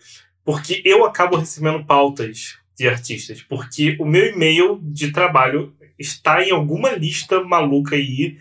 [0.48, 6.50] porque eu acabo recebendo pautas de artistas, porque o meu e-mail de trabalho está em
[6.50, 8.38] alguma lista maluca aí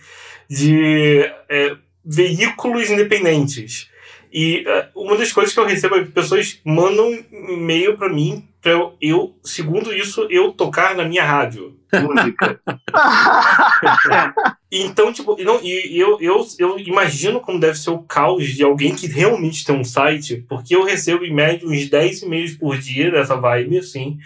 [0.50, 3.90] de é, veículos independentes.
[4.32, 8.48] E uh, uma das coisas que eu recebo é que pessoas mandam e-mail para mim
[8.62, 12.60] para eu, eu, segundo isso, eu tocar na minha rádio música.
[14.72, 18.96] então, tipo, não, e, eu, eu, eu imagino como deve ser o caos de alguém
[18.96, 23.12] que realmente tem um site, porque eu recebo em média uns 10 e-mails por dia
[23.12, 24.18] dessa vibe, assim.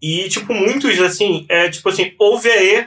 [0.00, 2.86] E, tipo, muitos, assim, é tipo assim, ouve aí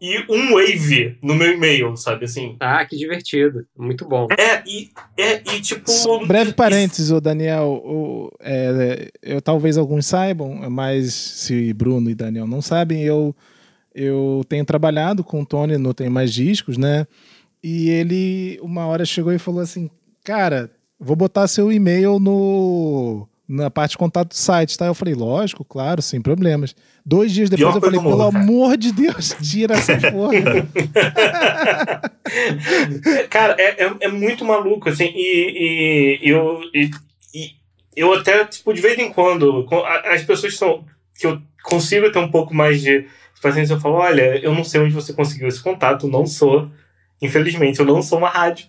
[0.00, 2.56] e um wave no meu e-mail, sabe assim?
[2.60, 3.66] Ah, que divertido.
[3.76, 4.26] Muito bom.
[4.38, 5.90] É, e, é, e tipo.
[6.26, 7.82] Breve parênteses, o Daniel.
[7.84, 13.34] O, é, eu, talvez alguns saibam, mas se Bruno e Daniel não sabem, eu,
[13.94, 17.06] eu tenho trabalhado com o Tony no Tem Mais Discos, né?
[17.62, 19.88] E ele, uma hora, chegou e falou assim:
[20.22, 24.86] Cara, vou botar seu e-mail no na parte de contato do site, tá?
[24.86, 26.74] Eu falei, lógico, claro, sem problemas.
[27.04, 30.34] Dois dias depois Pior eu falei, pelo amor de Deus, tira essa porra.
[33.30, 36.90] cara, é, é, é, muito maluco, assim, e, e eu, e,
[37.32, 37.50] e,
[37.94, 39.66] eu até, tipo, de vez em quando,
[40.04, 40.84] as pessoas são,
[41.18, 43.06] que eu consigo ter um pouco mais de
[43.40, 46.68] paciência, eu falo, olha, eu não sei onde você conseguiu esse contato, não sou,
[47.22, 48.66] infelizmente, eu não sou uma rádio.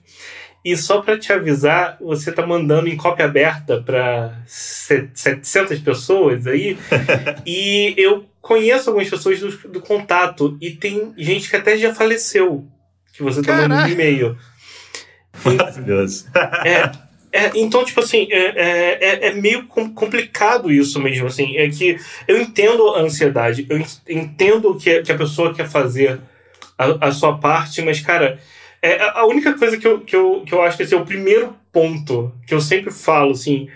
[0.68, 6.78] E só para te avisar, você tá mandando em cópia aberta para 700 pessoas aí.
[7.48, 10.58] e eu conheço algumas pessoas do, do, contato.
[10.60, 12.68] E tem gente que até já faleceu.
[13.14, 13.70] Que você tá Caraca.
[13.70, 14.38] mandando e-mail.
[15.42, 16.26] Maravilhoso.
[16.66, 16.92] É,
[17.32, 21.56] é, então, tipo assim, é, é, é, é meio complicado isso mesmo, assim.
[21.56, 26.20] É que eu entendo a ansiedade, eu entendo que, que a pessoa quer fazer
[26.78, 28.38] a, a sua parte, mas, cara,
[28.82, 31.06] é, a única coisa que eu, que eu, que eu acho que esse é o
[31.06, 33.68] primeiro ponto que eu sempre falo, assim,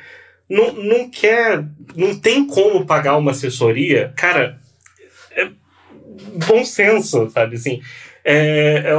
[0.50, 4.60] não, não quer, não tem como pagar uma assessoria, cara,
[5.32, 5.50] é
[6.48, 7.82] bom senso, sabe, assim,
[8.24, 8.94] é, é,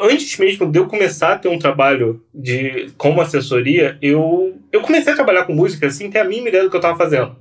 [0.00, 5.12] antes mesmo de eu começar a ter um trabalho de como assessoria, eu, eu comecei
[5.12, 7.36] a trabalhar com música sem ter a mínima ideia do que eu estava fazendo.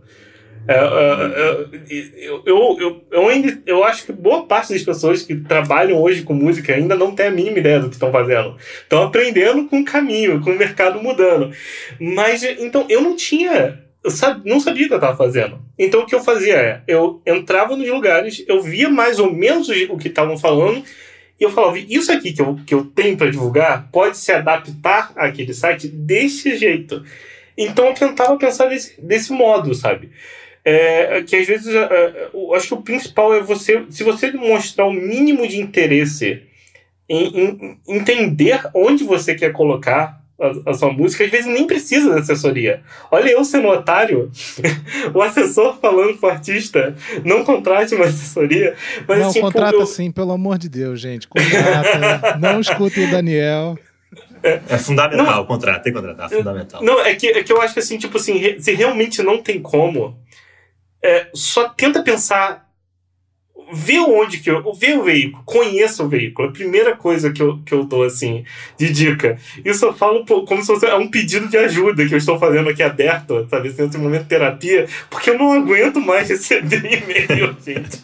[0.68, 5.22] É, é, é, eu, eu, eu, eu, ainda, eu acho que boa parte das pessoas
[5.22, 8.56] que trabalham hoje com música ainda não tem a mínima ideia do que estão fazendo.
[8.82, 11.52] Estão aprendendo com o caminho, com o mercado mudando.
[12.00, 13.82] Mas, então, eu não tinha.
[14.04, 14.12] Eu
[14.46, 15.60] não sabia o que eu estava fazendo.
[15.78, 19.68] Então, o que eu fazia é: eu entrava nos lugares, eu via mais ou menos
[19.90, 20.84] o que estavam falando,
[21.40, 25.12] e eu falava: isso aqui que eu, que eu tenho para divulgar pode se adaptar
[25.16, 27.04] àquele site desse jeito.
[27.58, 30.10] Então, eu tentava pensar desse, desse modo, sabe?
[30.66, 34.32] É, que às vezes é, é, eu acho que o principal é você, se você
[34.32, 36.44] demonstrar o mínimo de interesse
[37.10, 42.14] em, em entender onde você quer colocar a, a, sua música, às vezes nem precisa
[42.14, 42.82] de assessoria.
[43.12, 44.32] Olha eu sendo otário,
[45.14, 46.96] o assessor falando pro artista,
[47.26, 48.76] não contrate uma assessoria.
[49.08, 49.86] Mas, não, assim, contrata eu...
[49.86, 51.28] sim, pelo amor de Deus, gente.
[51.28, 53.78] Contrata, não escutem o Daniel.
[54.44, 56.84] É fundamental não, o contrato, tem que contratar, é fundamental.
[56.84, 59.62] Não, é que, é que eu acho que assim, tipo assim, se realmente não tem
[59.62, 60.18] como,
[61.04, 62.64] é, só tenta pensar,
[63.74, 64.74] vê onde que eu.
[64.74, 66.48] Vê o veículo, conheça o veículo.
[66.48, 68.46] A primeira coisa que eu, que eu dou, assim,
[68.78, 69.38] de dica.
[69.66, 72.70] Isso eu falo como se fosse é um pedido de ajuda que eu estou fazendo
[72.70, 73.74] aqui aberto, sabe?
[73.78, 78.00] Nesse momento de terapia, porque eu não aguento mais receber e-mail, gente.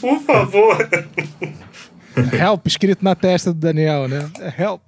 [0.00, 0.76] Por favor.
[2.38, 4.30] Help escrito na testa do Daniel, né?
[4.58, 4.82] Help.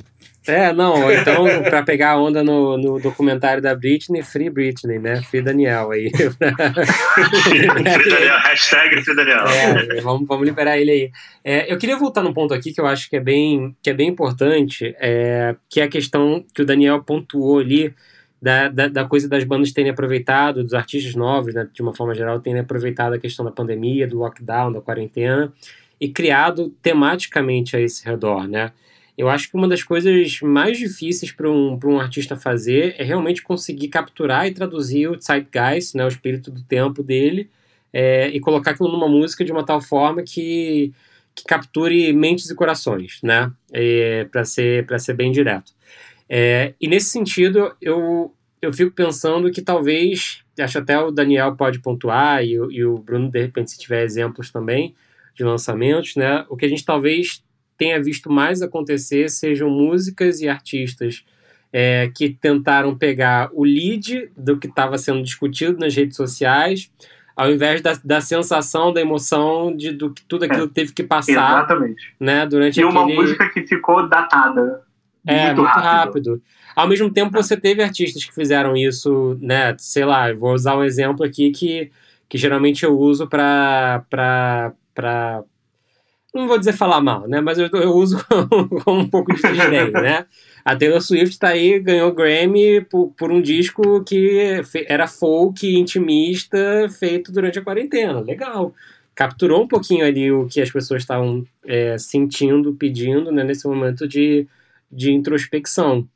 [0.47, 5.23] É, não, então, pra pegar a onda no, no documentário da Britney, Free Britney, né?
[5.23, 6.11] Free Daniel aí.
[6.11, 9.47] Free Daniel, hashtag Free Daniel.
[9.47, 11.11] É, vamos, vamos liberar ele aí.
[11.43, 13.95] É, eu queria voltar num ponto aqui que eu acho que é bem, que é
[13.95, 17.95] bem importante, é, que é a questão que o Daniel pontuou ali,
[18.41, 22.15] da, da, da, coisa das bandas terem aproveitado, dos artistas novos, né, de uma forma
[22.15, 25.51] geral, terem aproveitado a questão da pandemia, do lockdown, da quarentena,
[25.99, 28.73] e criado tematicamente a esse redor, né?
[29.17, 33.43] Eu acho que uma das coisas mais difíceis para um, um artista fazer é realmente
[33.43, 37.49] conseguir capturar e traduzir o zeitgeist, né, o espírito do tempo dele,
[37.93, 40.93] é, e colocar aquilo numa música de uma tal forma que,
[41.33, 45.73] que capture mentes e corações, né, é, para ser, ser bem direto.
[46.29, 51.79] É, e nesse sentido, eu, eu fico pensando que talvez, acho até o Daniel pode
[51.79, 54.93] pontuar, e, e o Bruno, de repente, se tiver exemplos também
[55.37, 57.44] de lançamentos, né, o que a gente talvez
[57.77, 61.25] tenha visto mais acontecer sejam músicas e artistas
[61.73, 66.89] é, que tentaram pegar o lead do que estava sendo discutido nas redes sociais,
[67.37, 71.03] ao invés da, da sensação, da emoção de do que tudo aquilo é, teve que
[71.03, 71.33] passar.
[71.33, 72.15] Exatamente.
[72.21, 72.97] Né, durante e aquele...
[72.97, 74.83] uma música que ficou datada.
[75.27, 76.31] É, muito, muito rápido.
[76.31, 76.43] rápido.
[76.77, 79.75] Ao mesmo tempo, você teve artistas que fizeram isso, né?
[79.79, 81.91] Sei lá, vou usar um exemplo aqui que,
[82.29, 84.73] que geralmente eu uso para
[86.35, 87.41] não vou dizer falar mal, né?
[87.41, 88.19] Mas eu, eu uso
[88.85, 90.27] com um pouco de desdém, né?
[90.65, 96.89] A Taylor Swift tá aí, ganhou Grammy por, por um disco que era folk, intimista,
[96.99, 98.21] feito durante a quarentena.
[98.21, 98.75] Legal.
[99.15, 103.45] Capturou um pouquinho ali o que as pessoas estavam é, sentindo, pedindo, né?
[103.45, 104.47] Nesse momento de,
[104.91, 106.09] de introspecção.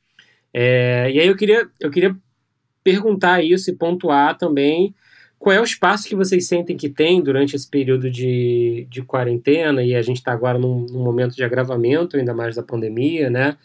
[0.52, 2.16] É, e aí eu queria, eu queria
[2.82, 4.94] perguntar isso e pontuar também
[5.38, 9.82] qual é o espaço que vocês sentem que tem durante esse período de, de quarentena?
[9.82, 13.56] E a gente está agora num, num, momento de agravamento, ainda mais da pandemia, né?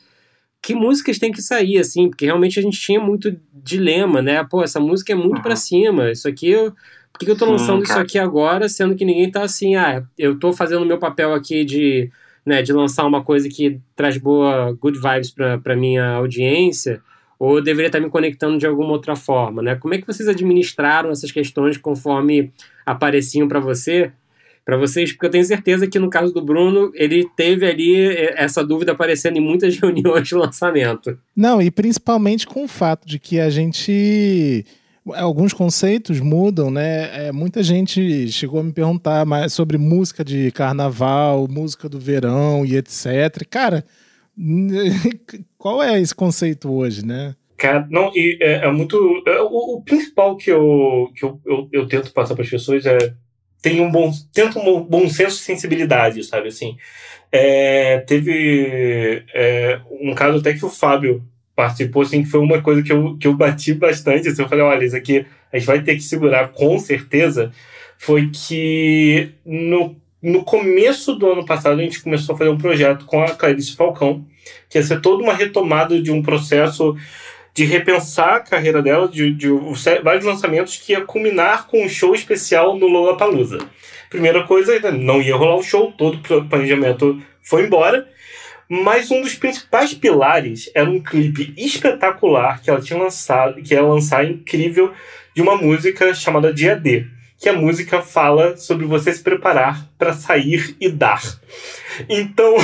[0.62, 2.10] Que músicas tem que sair, assim?
[2.10, 4.44] Porque realmente a gente tinha muito dilema, né?
[4.44, 5.42] Pô, essa música é muito uhum.
[5.42, 6.12] para cima.
[6.12, 6.72] Isso aqui, eu,
[7.12, 10.04] por que, que eu tô lançando isso aqui agora, sendo que ninguém tá assim, ah,
[10.18, 12.12] eu tô fazendo o meu papel aqui de,
[12.46, 17.02] né, de lançar uma coisa que traz boa, good vibes para minha audiência
[17.44, 19.76] ou eu deveria estar me conectando de alguma outra forma, né?
[19.76, 22.54] Como é que vocês administraram essas questões conforme
[22.86, 24.14] apareciam para você,
[24.64, 25.12] para vocês?
[25.12, 28.94] Porque eu tenho certeza que no caso do Bruno, ele teve ali eh, essa dúvida
[28.94, 31.20] aparecendo em muitas reuniões de lançamento.
[31.36, 34.66] Não, e principalmente com o fato de que a gente
[35.16, 37.28] alguns conceitos mudam, né?
[37.28, 42.66] É, muita gente chegou a me perguntar mais sobre música de carnaval, música do verão
[42.66, 43.46] e etc.
[43.50, 43.84] Cara,
[45.64, 47.38] Qual é esse conceito hoje, né?
[47.56, 49.24] Cara, não, e é, é muito.
[49.26, 52.86] É, o, o, principal que, eu, que eu, eu, eu tento passar para as pessoas
[52.86, 53.14] é
[53.62, 56.76] tem um bom tenta um bom senso de sensibilidade, sabe assim.
[57.32, 61.24] É, teve é, um caso até que o Fábio
[61.56, 64.28] participou, assim, que foi uma coisa que eu, que eu bati bastante.
[64.28, 67.54] Assim, eu falei, olha, isso aqui a gente vai ter que segurar com certeza.
[67.98, 73.06] Foi que no no começo do ano passado, a gente começou a fazer um projeto
[73.06, 74.26] com a Clarice Falcão,
[74.70, 76.96] que ia ser toda uma retomada de um processo
[77.54, 81.90] de repensar a carreira dela, de, de, de vários lançamentos que ia culminar com um
[81.90, 83.60] show especial no Lollapalooza.
[84.10, 88.08] Primeira coisa, não ia rolar o show, todo o planejamento foi embora,
[88.68, 93.84] mas um dos principais pilares era um clipe espetacular que ela tinha lançado, que ia
[93.84, 94.92] lançar incrível,
[95.36, 97.06] de uma música chamada Dia D
[97.44, 101.22] que a música fala sobre você se preparar para sair e dar.
[102.08, 102.56] Então,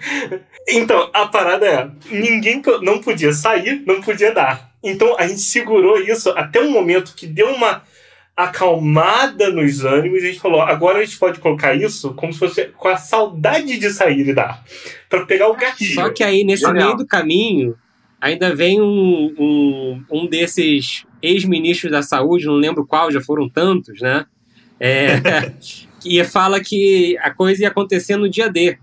[0.68, 4.70] então a parada é, ninguém não podia sair, não podia dar.
[4.82, 7.82] Então a gente segurou isso até um momento que deu uma
[8.36, 12.38] acalmada nos ânimos e a gente falou, agora a gente pode colocar isso como se
[12.38, 14.64] fosse com a saudade de sair e dar,
[15.08, 15.94] para pegar o gatilho.
[15.94, 17.76] Só que aí nesse meio do caminho
[18.20, 24.00] ainda vem um, um, um desses ex-ministros da saúde, não lembro qual, já foram tantos,
[24.00, 24.26] né?
[24.80, 25.52] É,
[26.00, 28.78] que fala que a coisa ia acontecer no dia D.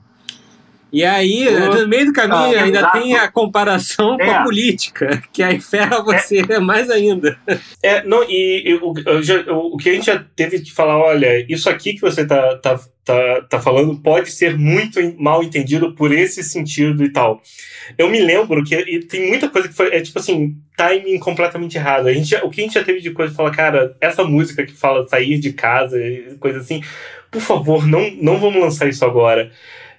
[0.91, 2.99] E aí, no meio do caminho, ah, ainda exato.
[2.99, 4.25] tem a comparação é.
[4.25, 6.59] com a política, que aí ferra você é.
[6.59, 7.39] mais ainda.
[7.81, 11.45] É, não, e, e o, o, o que a gente já teve que falar, olha,
[11.47, 16.11] isso aqui que você tá, tá, tá, tá falando pode ser muito mal entendido por
[16.11, 17.41] esse sentido e tal.
[17.97, 22.07] Eu me lembro que tem muita coisa que foi, é tipo assim, timing completamente errado.
[22.07, 24.73] A gente, o que a gente já teve de coisa, falar, cara, essa música que
[24.73, 25.97] fala sair de casa,
[26.37, 26.81] coisa assim,
[27.31, 29.51] por favor, não, não vamos lançar isso agora.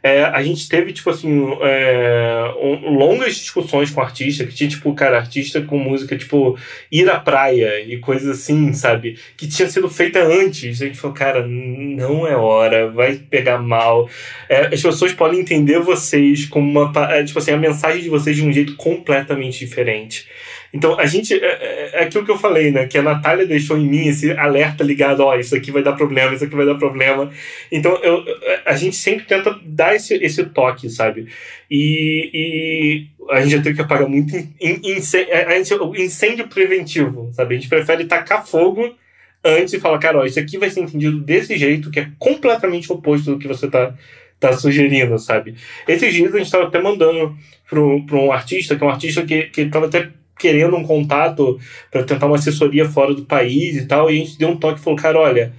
[0.03, 4.93] É, a gente teve, tipo assim, é, um, longas discussões com artista, que tinha, tipo,
[4.95, 6.59] cara, artista com música, tipo,
[6.91, 9.17] ir à praia e coisas assim, sabe?
[9.37, 10.83] Que tinha sido feita antes.
[10.83, 14.11] A gente falou, cara, não é hora, vai pegar mal.
[14.49, 16.93] É, as pessoas podem entender vocês como uma.
[17.13, 20.27] É, tipo assim, a mensagem de vocês de um jeito completamente diferente.
[20.73, 21.35] Então, a gente.
[21.35, 22.87] É, é, é, aquilo que eu falei, né?
[22.87, 26.35] Que a Natália deixou em mim esse alerta ligado: ó, isso aqui vai dar problema,
[26.35, 27.31] isso aqui vai dar problema.
[27.71, 28.25] Então, eu,
[28.65, 31.29] a gente sempre tenta dar esse, esse toque, sabe?
[31.71, 34.35] E, e a gente já teve que apagar muito
[34.73, 35.33] incêndio,
[35.65, 37.55] gente, incêndio preventivo, sabe?
[37.55, 38.95] A gente prefere tacar fogo
[39.45, 42.91] antes e falar: cara, ó, isso aqui vai ser entendido desse jeito, que é completamente
[42.91, 43.95] oposto do que você tá
[44.41, 45.55] tá sugerindo, sabe?
[45.87, 47.37] Esses dias a gente estava até mandando
[47.69, 50.11] para um artista, que é um artista que, que tava até
[50.43, 51.57] querendo um contato
[51.89, 54.81] para tentar uma assessoria fora do país e tal, e a gente deu um toque
[54.81, 55.53] e falou, cara, olha,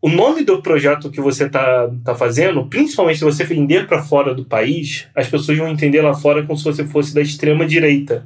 [0.00, 4.32] o nome do projeto que você tá, tá fazendo, principalmente se você vender para fora
[4.32, 8.24] do país, as pessoas vão entender lá fora como se você fosse da extrema direita.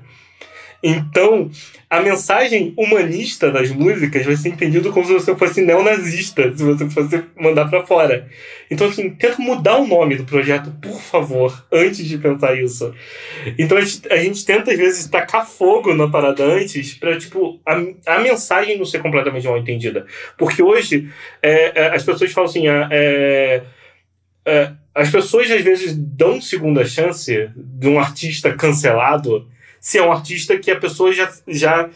[0.83, 1.51] Então,
[1.91, 6.89] a mensagem humanista das músicas vai ser entendida como se você fosse neonazista, se você
[6.89, 8.29] fosse mandar para fora.
[8.71, 12.95] Então, assim, tenta mudar o nome do projeto, por favor, antes de pensar isso.
[13.59, 17.61] Então, a gente, a gente tenta, às vezes, tacar fogo na parada antes pra, tipo,
[17.67, 20.07] a, a mensagem não ser completamente mal entendida.
[20.39, 21.11] Porque hoje,
[21.43, 23.63] é, é, as pessoas falam assim, ah, é,
[24.47, 29.47] é, as pessoas, às vezes, dão segunda chance de um artista cancelado
[29.81, 31.89] se é um artista que a pessoa já, já,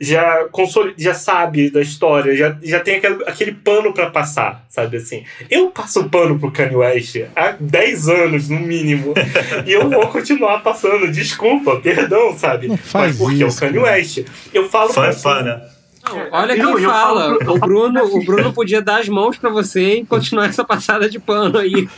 [0.00, 4.96] já, console, já sabe da história, já, já tem aquele, aquele pano para passar, sabe
[4.96, 5.24] assim?
[5.50, 9.14] Eu passo pano pro Kanye West há 10 anos, no mínimo,
[9.66, 12.68] e eu vou continuar passando, desculpa, perdão, sabe?
[12.68, 14.24] Não faz Mas porque isso, é o Kanye West.
[14.54, 15.62] Eu falo Fã, pra fã, né?
[16.04, 17.20] Não, olha Eu- quem eu fala.
[17.24, 20.64] falo pro- O Bruno, o Bruno podia dar as mãos pra você e continuar essa
[20.64, 21.88] passada de pano aí.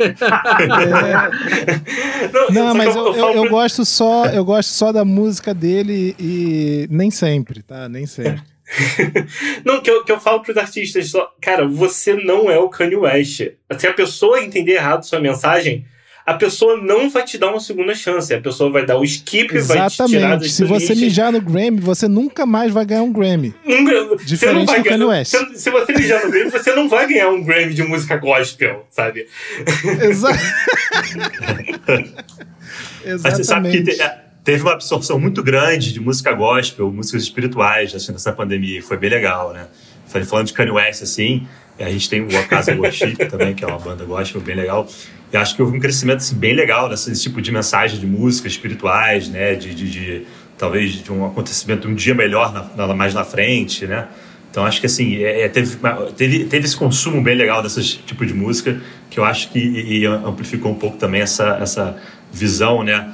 [2.33, 6.15] Não, Não, só mas eu, eu, eu gosto só, eu gosto só da música dele
[6.19, 7.89] e nem sempre, tá?
[7.89, 8.43] Nem sempre.
[9.65, 12.97] Não, que eu, que eu falo pros artistas, só, cara, você não é o Kanye
[12.97, 13.43] West.
[13.79, 15.85] Se a pessoa entender errado sua mensagem,
[16.27, 18.33] a pessoa não vai te dar uma segunda chance.
[18.33, 20.49] A pessoa vai dar o skip, vai te tirar Exatamente.
[20.51, 23.55] Se você mijar no Grammy, você nunca mais vai ganhar um Grammy.
[23.65, 25.31] Nunca- Diferente do Kanye West.
[25.37, 28.87] Se, se você mijar no Grammy, você não vai ganhar um Grammy de música gospel,
[28.91, 29.27] sabe?
[30.03, 30.31] Exa
[33.23, 37.23] Mas você sabe que te- é, teve uma absorção muito grande de música gospel, músicas
[37.23, 38.79] espirituais assim, nessa pandemia.
[38.79, 39.67] e Foi bem legal, né?
[40.27, 41.47] Falando de Kanye West, assim,
[41.79, 44.87] a gente tem o Casa Worship também, que é uma banda gospel bem legal.
[45.35, 48.53] E acho que houve um crescimento assim, bem legal desse tipo de mensagem de músicas
[48.53, 49.57] espirituais, né?
[49.57, 50.23] De, de, de-
[50.57, 54.07] talvez de um acontecimento um dia melhor na- na- mais na frente, né?
[54.49, 55.77] Então acho que assim, é, é, teve,
[56.17, 58.81] teve, teve esse consumo bem legal desse tipo de música
[59.11, 61.97] que eu acho que e, e amplificou um pouco também essa, essa
[62.33, 63.13] visão, né?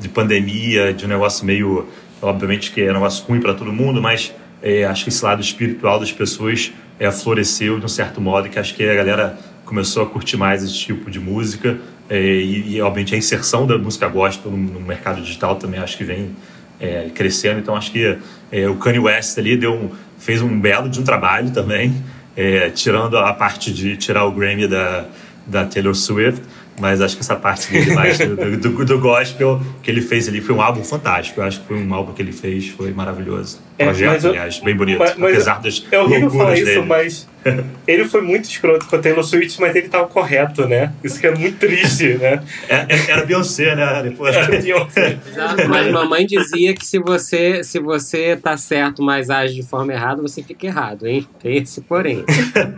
[0.00, 1.86] De pandemia, de um negócio meio.
[2.20, 5.40] Obviamente que é um negócio ruim para todo mundo, mas é, acho que esse lado
[5.40, 9.38] espiritual das pessoas é, floresceu de um certo modo que acho que a galera
[9.70, 13.78] começou a curtir mais esse tipo de música é, e, e, obviamente a inserção da
[13.78, 16.34] música gospel no, no mercado digital também acho que vem
[16.80, 17.60] é, crescendo.
[17.60, 18.18] Então acho que
[18.50, 21.94] é, o Kanye West ali deu um, fez um belo de um trabalho também,
[22.36, 25.06] é, tirando a parte de tirar o Grammy da,
[25.46, 26.42] da Taylor Swift.
[26.78, 30.40] Mas acho que essa parte dele mais do, do, do gospel que ele fez ali
[30.40, 31.40] foi um álbum fantástico.
[31.40, 33.60] Eu acho que foi um álbum que ele fez, foi maravilhoso.
[33.78, 34.98] É, Projeto, eu- aliás, bem bonito.
[34.98, 36.86] mas- mas apesar das É horrível falar loucuras isso, dele.
[36.86, 37.28] mas
[37.86, 40.92] ele foi muito escroto com a Taylor Swift, mas ele tava correto, né?
[41.04, 42.42] Isso que é muito triste, né?
[42.66, 44.02] É, é- era Beyoncé, né?
[44.02, 44.34] Depois...
[44.34, 45.18] Era Beyoncé.
[45.28, 49.92] Exato, mas mamãe dizia que se você, se você tá certo, mas age de forma
[49.92, 51.26] errada, você fica errado, hein?
[51.42, 52.24] Tem esse porém.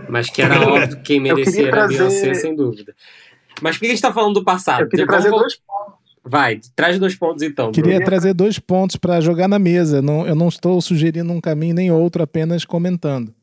[0.08, 2.94] Mas que era óbvio que quem merecia era trazer- Beyoncé, sem dúvida.
[3.62, 4.82] Mas por que a gente tá falando do passado?
[4.82, 6.02] Eu queria Vamos trazer vol- dois pontos.
[6.24, 7.72] Vai, traz dois pontos então.
[7.72, 8.06] Queria Bruno.
[8.06, 10.00] trazer dois pontos para jogar na mesa.
[10.02, 13.34] Não, eu não estou sugerindo um caminho nem outro, apenas comentando.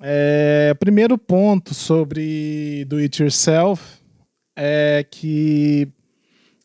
[0.00, 3.82] É, primeiro ponto sobre do it yourself
[4.54, 5.88] é que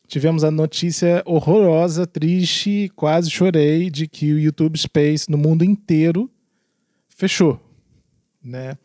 [0.08, 6.30] tivemos a notícia horrorosa, triste, quase chorei de que o YouTube Space no mundo inteiro
[7.08, 7.58] fechou,
[8.44, 8.76] né?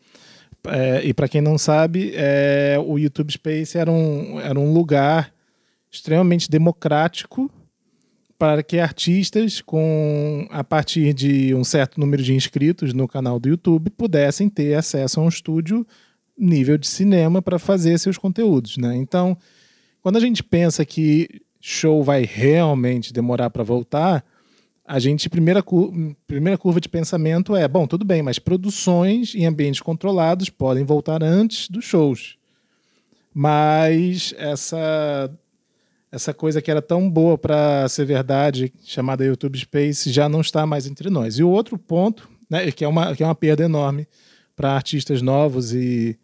[0.69, 5.33] É, e para quem não sabe, é, o YouTube Space era um, era um lugar
[5.91, 7.51] extremamente democrático
[8.37, 13.49] para que artistas com a partir de um certo número de inscritos no canal do
[13.49, 15.85] YouTube pudessem ter acesso a um estúdio
[16.37, 18.95] nível de cinema para fazer seus conteúdos, né?
[18.95, 19.35] Então,
[20.01, 24.23] quando a gente pensa que show vai realmente demorar para voltar,
[24.87, 25.61] a gente primeira
[26.25, 31.21] primeira curva de pensamento é, bom, tudo bem, mas produções em ambientes controlados podem voltar
[31.21, 32.37] antes dos shows.
[33.33, 35.29] mas essa
[36.09, 40.65] essa coisa que era tão boa para ser verdade, chamada YouTube Space, já não está
[40.65, 41.37] mais entre nós.
[41.37, 44.07] E o outro ponto, né, que é uma, que é uma perda enorme
[44.55, 46.17] para artistas novos e,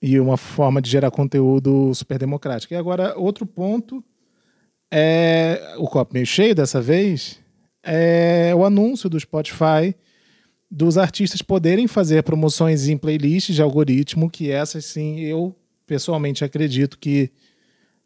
[0.00, 2.74] e uma forma de gerar conteúdo super democrática.
[2.74, 4.02] E agora, outro ponto
[4.90, 7.41] é o copo meio cheio dessa vez,
[7.82, 9.94] é o anúncio do Spotify
[10.70, 15.54] dos artistas poderem fazer promoções em playlists de algoritmo, que essas sim eu
[15.86, 17.30] pessoalmente acredito que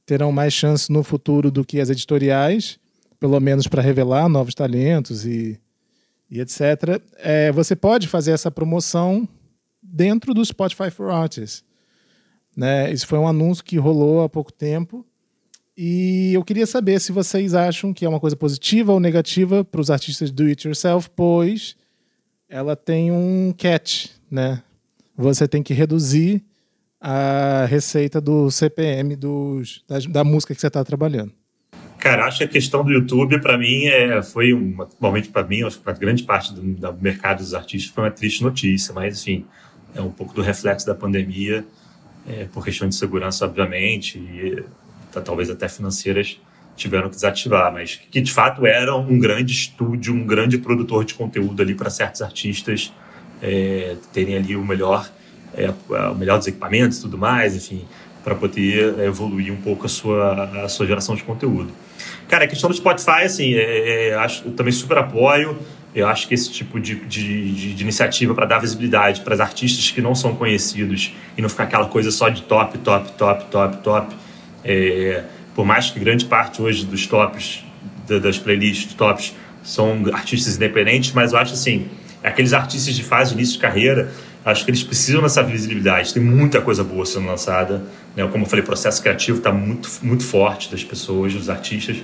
[0.05, 2.79] terão mais chance no futuro do que as editoriais,
[3.21, 5.61] pelo menos para revelar novos talentos e,
[6.29, 7.01] e etc.
[7.19, 9.29] É, você pode fazer essa promoção
[9.81, 11.65] dentro do Spotify for Artists.
[12.57, 12.91] Né?
[12.93, 15.07] Isso foi um anúncio que rolou há pouco tempo.
[15.77, 19.81] E eu queria saber se vocês acham que é uma coisa positiva ou negativa para
[19.81, 21.77] os artistas do it yourself, pois
[22.49, 24.63] ela tem um catch, né?
[25.17, 26.43] Você tem que reduzir
[26.99, 31.33] a receita do CPM dos, da, da música que você está trabalhando?
[31.99, 35.61] Cara, acho que a questão do YouTube, para mim, é, foi um momento para mim,
[35.83, 39.45] para grande parte do, do, mercado dos artistas, foi uma triste notícia, mas, enfim,
[39.95, 41.65] é um pouco do reflexo da pandemia,
[42.29, 44.65] é, por questão de segurança, obviamente, e
[45.21, 46.41] talvez até financeiras,
[46.77, 51.15] tiveram que desativar, mas que de fato era um grande estúdio, um grande produtor de
[51.15, 52.93] conteúdo ali para certos artistas
[53.43, 55.11] é, terem ali o melhor
[55.55, 55.73] é,
[56.11, 57.87] o melhor dos equipamentos tudo mais, enfim,
[58.23, 61.73] para poder evoluir um pouco a sua, a sua geração de conteúdo.
[62.29, 65.57] Cara, a questão do Spotify, assim, é, é, acho, eu também super apoio.
[65.95, 69.91] Eu acho que esse tipo de, de, de iniciativa para dar visibilidade para os artistas
[69.91, 73.77] que não são conhecidos e não ficar aquela coisa só de top, top, top, top,
[73.79, 74.17] top.
[74.67, 77.65] É, por mais que grande parte hoje dos tops,
[78.07, 81.89] das playlists tops, são artistas independentes, mas eu acho assim,
[82.23, 84.13] aqueles artistas de fase início de carreira
[84.47, 86.15] Acho que eles precisam dessa visibilidade.
[86.15, 87.83] Tem muita coisa boa sendo lançada.
[88.15, 88.25] Né?
[88.29, 91.97] Como eu falei, o processo criativo está muito, muito forte das pessoas, dos artistas.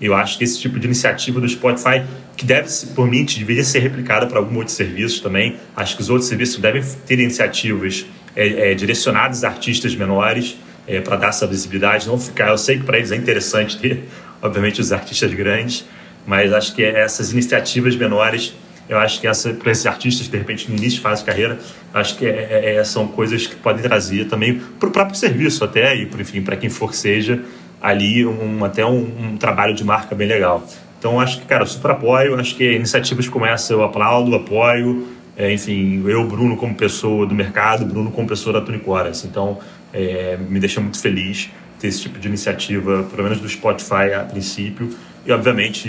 [0.00, 2.02] Eu acho que esse tipo de iniciativa do Spotify,
[2.38, 5.56] que deve, por mim, deveria ser replicada para alguns outros serviços também.
[5.76, 10.56] Acho que os outros serviços devem ter iniciativas é, é, direcionadas a artistas menores
[10.86, 12.06] é, para dar essa visibilidade.
[12.06, 12.48] Não ficar.
[12.48, 14.04] Eu sei que para eles é interessante ter,
[14.42, 15.84] obviamente, os artistas grandes,
[16.26, 18.54] mas acho que essas iniciativas menores
[18.88, 21.58] eu acho que essa para esses artistas de repente no início de fase de carreira
[21.92, 25.64] acho que é, é, é são coisas que podem trazer também para o próprio serviço
[25.64, 27.42] até e enfim para quem for que seja
[27.80, 30.66] ali um, até um, um, trabalho de marca bem legal
[30.98, 35.06] então acho que cara super apoio acho que iniciativas como essa eu aplaudo apoio
[35.36, 39.58] é, enfim eu Bruno como pessoa do mercado Bruno como pessoa da Tunicoras então
[39.94, 44.24] é, me deixa muito feliz ter esse tipo de iniciativa pelo menos do Spotify a
[44.24, 44.94] princípio
[45.26, 45.88] e, obviamente,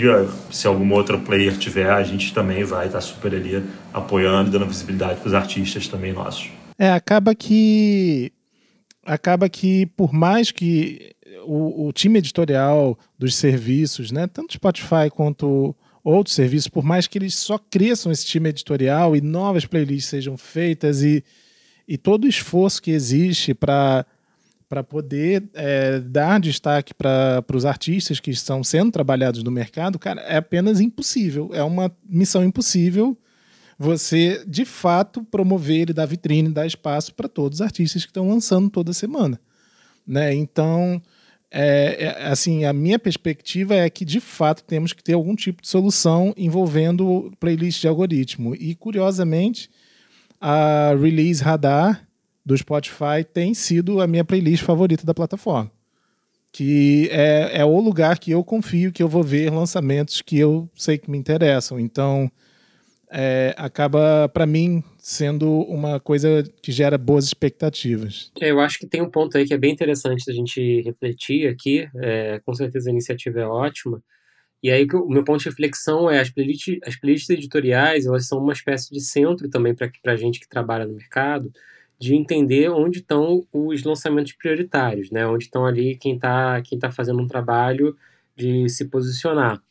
[0.50, 5.20] se algum outro player tiver, a gente também vai estar super ali apoiando, dando visibilidade
[5.20, 6.48] para os artistas também nossos.
[6.78, 8.32] É, acaba que.
[9.04, 15.76] Acaba que, por mais que o, o time editorial dos serviços, né, tanto Spotify quanto
[16.02, 20.36] outros serviços, por mais que eles só cresçam esse time editorial e novas playlists sejam
[20.36, 21.22] feitas e,
[21.86, 24.04] e todo o esforço que existe para
[24.68, 30.20] para poder é, dar destaque para os artistas que estão sendo trabalhados no mercado, cara,
[30.22, 31.50] é apenas impossível.
[31.52, 33.16] É uma missão impossível
[33.78, 38.28] você, de fato, promover e dar vitrine, dar espaço para todos os artistas que estão
[38.28, 39.38] lançando toda semana.
[40.06, 40.34] Né?
[40.34, 41.00] Então,
[41.50, 45.62] é, é, assim, a minha perspectiva é que, de fato, temos que ter algum tipo
[45.62, 48.54] de solução envolvendo playlist de algoritmo.
[48.54, 49.70] E, curiosamente,
[50.48, 52.06] a Release Radar
[52.44, 55.68] do Spotify tem sido a minha playlist favorita da plataforma.
[56.52, 60.70] Que é, é o lugar que eu confio que eu vou ver lançamentos que eu
[60.72, 61.80] sei que me interessam.
[61.80, 62.30] Então,
[63.10, 68.30] é, acaba, para mim, sendo uma coisa que gera boas expectativas.
[68.40, 71.48] É, eu acho que tem um ponto aí que é bem interessante da gente refletir
[71.48, 71.88] aqui.
[71.96, 74.00] É, com certeza a iniciativa é ótima.
[74.62, 78.38] E aí o meu ponto de reflexão é as playlists, as playlists editoriais, elas são
[78.38, 81.52] uma espécie de centro também para a gente que trabalha no mercado
[81.98, 85.26] de entender onde estão os lançamentos prioritários, né?
[85.26, 87.96] Onde estão ali quem está quem tá fazendo um trabalho
[88.36, 89.62] de se posicionar.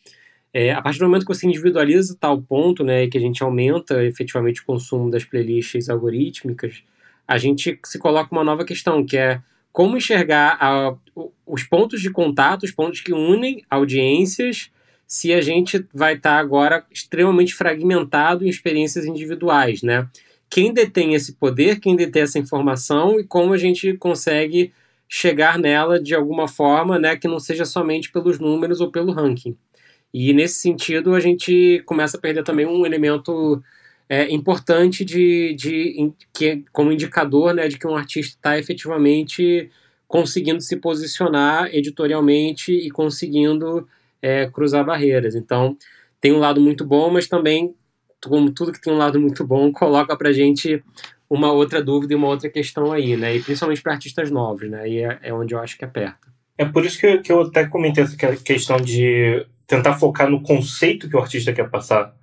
[0.51, 3.43] É, a partir do momento que você individualiza tal ponto, né, e que a gente
[3.43, 6.81] aumenta efetivamente o consumo das playlists algorítmicas,
[7.27, 10.95] a gente se coloca uma nova questão, que é como enxergar a,
[11.45, 14.71] os pontos de contato, os pontos que unem audiências,
[15.07, 20.07] se a gente vai estar tá agora extremamente fragmentado em experiências individuais, né?
[20.49, 24.71] quem detém esse poder, quem detém essa informação e como a gente consegue
[25.07, 29.55] chegar nela de alguma forma, né, que não seja somente pelos números ou pelo ranking.
[30.13, 33.61] E nesse sentido a gente começa a perder também um elemento
[34.07, 39.69] é, importante de, de, que como indicador, né, de que um artista está efetivamente
[40.07, 43.87] conseguindo se posicionar editorialmente e conseguindo
[44.25, 45.35] é, cruzar barreiras.
[45.35, 45.77] Então,
[46.19, 47.75] tem um lado muito bom, mas também,
[48.23, 50.83] como tudo que tem um lado muito bom, coloca pra gente
[51.29, 53.35] uma outra dúvida e uma outra questão aí, né?
[53.35, 54.89] E principalmente para artistas novos, né?
[54.89, 56.27] E é, é, onde eu acho que aperta.
[56.57, 61.07] É por isso que, que eu até comentei essa questão de tentar focar no conceito
[61.07, 62.15] que o artista quer passar.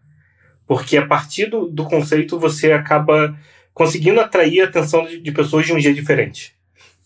[0.66, 3.36] Porque a partir do, do conceito você acaba
[3.74, 6.54] conseguindo atrair a atenção de, de pessoas de um jeito diferente.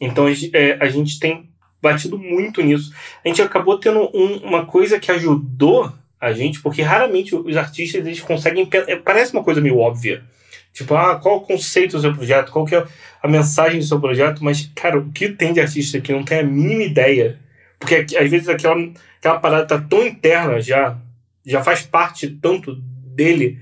[0.01, 1.51] Então é, a gente tem
[1.91, 2.93] batido muito nisso.
[3.24, 8.05] A gente acabou tendo um, uma coisa que ajudou a gente, porque raramente os artistas
[8.05, 8.68] eles conseguem.
[8.87, 10.22] É, parece uma coisa meio óbvia.
[10.72, 12.53] Tipo, ah, qual o conceito do seu projeto?
[12.53, 12.84] Qual que é
[13.22, 14.45] a mensagem do seu projeto?
[14.45, 17.39] Mas, cara, o que tem de artista que não tem a mínima ideia?
[17.78, 18.76] Porque às vezes aquela,
[19.18, 20.99] aquela parada tá tão interna já,
[21.45, 23.59] já faz parte tanto dele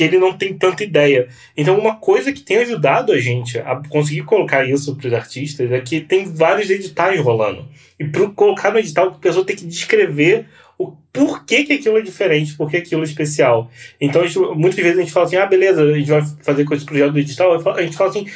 [0.00, 1.28] que ele não tem tanta ideia.
[1.54, 5.70] Então, uma coisa que tem ajudado a gente a conseguir colocar isso para os artistas
[5.70, 7.68] é que tem vários editais rolando.
[7.98, 10.46] E para colocar no edital, a pessoa tem que descrever
[10.78, 13.70] o porquê que aquilo é diferente, por que aquilo é especial.
[14.00, 16.72] Então, gente, muitas vezes a gente fala assim: ah, beleza, a gente vai fazer com
[16.72, 17.52] esse projeto do edital.
[17.52, 18.26] A gente fala assim: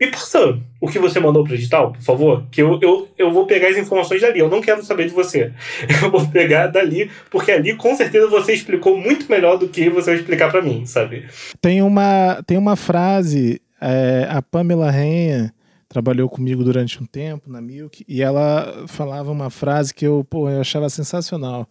[0.00, 3.46] me passa o que você mandou pro edital, por favor, que eu, eu, eu vou
[3.46, 4.40] pegar as informações dali.
[4.40, 5.52] Eu não quero saber de você.
[6.02, 10.10] Eu vou pegar dali, porque ali com certeza você explicou muito melhor do que você
[10.10, 11.26] vai explicar para mim, sabe?
[11.60, 15.54] Tem uma, tem uma frase, é, a Pamela Renha
[15.88, 20.50] trabalhou comigo durante um tempo na Milk, e ela falava uma frase que eu, pô,
[20.50, 21.68] eu achava sensacional.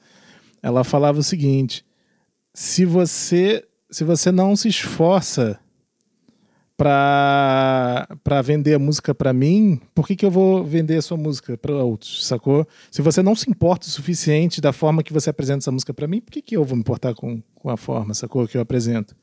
[0.62, 1.86] Ela falava o seguinte:
[2.54, 5.60] se você, se você não se esforça
[6.84, 11.58] para vender a música para mim, por que, que eu vou vender a sua música
[11.58, 12.68] para outros, sacou?
[12.92, 16.08] Se você não se importa o suficiente da forma que você apresenta essa música para
[16.08, 18.62] mim, por que, que eu vou me importar com, com a forma, sacou, que eu
[18.62, 19.16] apresento?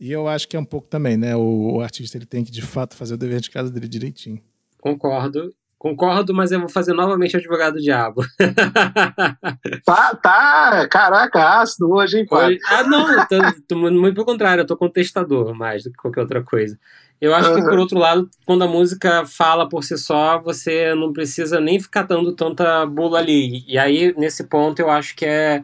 [0.00, 1.36] E eu acho que é um pouco também, né?
[1.36, 4.40] O, o artista ele tem que de fato fazer o dever de casa dele direitinho.
[4.80, 5.54] Concordo.
[5.78, 8.22] Concordo, mas eu vou fazer novamente o advogado do diabo.
[9.86, 12.58] tá, tá, caraca, ácido hoje, hein, pai?
[12.68, 13.36] Ah, não, tô,
[13.68, 16.76] tô, muito pelo contrário, eu tô contestador mais do que qualquer outra coisa.
[17.20, 17.56] Eu acho uhum.
[17.56, 21.78] que, por outro lado, quando a música fala por si só, você não precisa nem
[21.78, 23.64] ficar dando tanta bula ali.
[23.68, 25.62] E aí, nesse ponto, eu acho que é,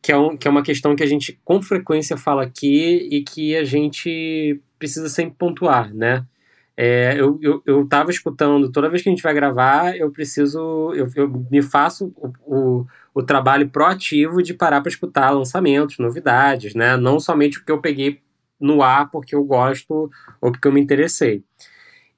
[0.00, 3.22] que é, um, que é uma questão que a gente com frequência fala aqui e
[3.22, 6.24] que a gente precisa sempre pontuar, né?
[6.82, 10.94] É, eu, eu, eu tava escutando, toda vez que a gente vai gravar, eu preciso,
[10.94, 16.74] eu, eu me faço o, o, o trabalho proativo de parar para escutar lançamentos, novidades,
[16.74, 16.96] né?
[16.96, 18.22] Não somente o que eu peguei
[18.58, 20.10] no ar porque eu gosto
[20.40, 21.44] ou porque eu me interessei.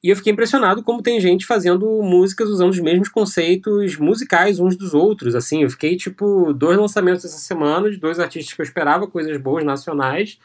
[0.01, 4.77] E eu fiquei impressionado como tem gente fazendo músicas usando os mesmos conceitos musicais uns
[4.77, 5.35] dos outros.
[5.35, 9.37] Assim, eu fiquei tipo dois lançamentos essa semana de dois artistas que eu esperava coisas
[9.39, 10.39] boas nacionais.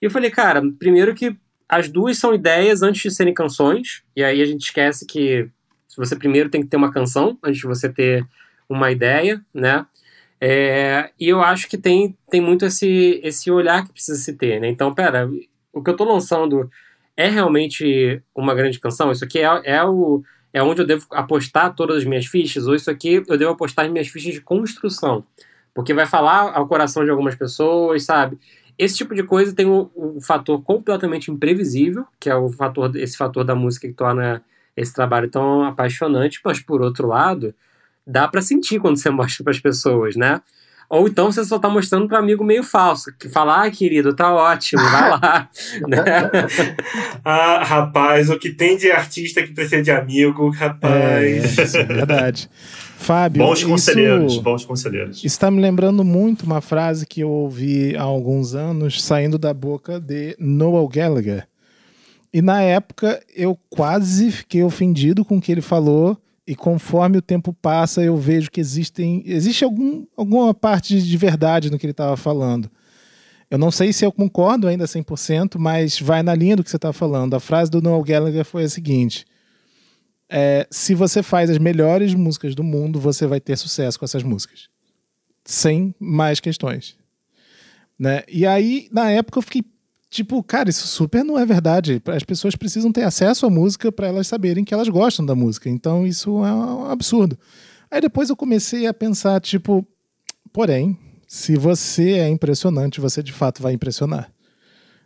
[0.00, 1.36] E eu falei, cara, primeiro que
[1.70, 5.48] as duas são ideias antes de serem canções, e aí a gente esquece que
[5.96, 8.26] você primeiro tem que ter uma canção antes de você ter
[8.68, 9.86] uma ideia, né?
[10.40, 14.60] É, e eu acho que tem, tem muito esse, esse olhar que precisa se ter,
[14.60, 14.68] né?
[14.68, 15.30] Então, pera,
[15.72, 16.68] o que eu tô lançando
[17.16, 19.12] é realmente uma grande canção?
[19.12, 22.66] Isso aqui é, é, o, é onde eu devo apostar todas as minhas fichas?
[22.66, 25.24] Ou isso aqui eu devo apostar as minhas fichas de construção?
[25.72, 28.38] Porque vai falar ao coração de algumas pessoas, sabe?
[28.80, 33.14] Esse tipo de coisa tem um, um, fator completamente imprevisível, que é o fator, esse
[33.14, 34.42] fator da música que torna
[34.74, 37.54] esse trabalho tão apaixonante, mas por outro lado,
[38.06, 40.40] dá para sentir quando você mostra para as pessoas, né?
[40.88, 44.32] Ou então você só tá mostrando para amigo meio falso, que fala, ah, querido, tá
[44.32, 45.50] ótimo, vai lá.
[45.86, 46.30] né?
[47.22, 51.74] Ah, rapaz, o que tem de artista que precisa de amigo, rapaz.
[51.74, 52.48] É, é verdade.
[53.00, 53.42] Fábio.
[53.42, 55.24] Bons conselheiros, bons conselheiros.
[55.24, 59.98] Está me lembrando muito uma frase que eu ouvi há alguns anos saindo da boca
[59.98, 61.48] de Noel Gallagher.
[62.32, 66.16] E na época eu quase fiquei ofendido com o que ele falou.
[66.46, 71.70] E conforme o tempo passa, eu vejo que existem, existe algum, alguma parte de verdade
[71.70, 72.70] no que ele estava falando.
[73.50, 76.76] Eu não sei se eu concordo ainda 100%, mas vai na linha do que você
[76.76, 77.34] está falando.
[77.34, 79.24] A frase do Noel Gallagher foi a seguinte:
[80.30, 84.22] é, se você faz as melhores músicas do mundo, você vai ter sucesso com essas
[84.22, 84.68] músicas.
[85.44, 86.96] Sem mais questões.
[87.98, 88.22] Né?
[88.28, 89.64] E aí, na época, eu fiquei
[90.08, 92.00] tipo, cara, isso super não é verdade.
[92.06, 95.68] As pessoas precisam ter acesso à música para elas saberem que elas gostam da música.
[95.68, 97.36] Então, isso é um absurdo.
[97.90, 99.84] Aí depois eu comecei a pensar, tipo,
[100.52, 104.32] porém, se você é impressionante, você de fato vai impressionar.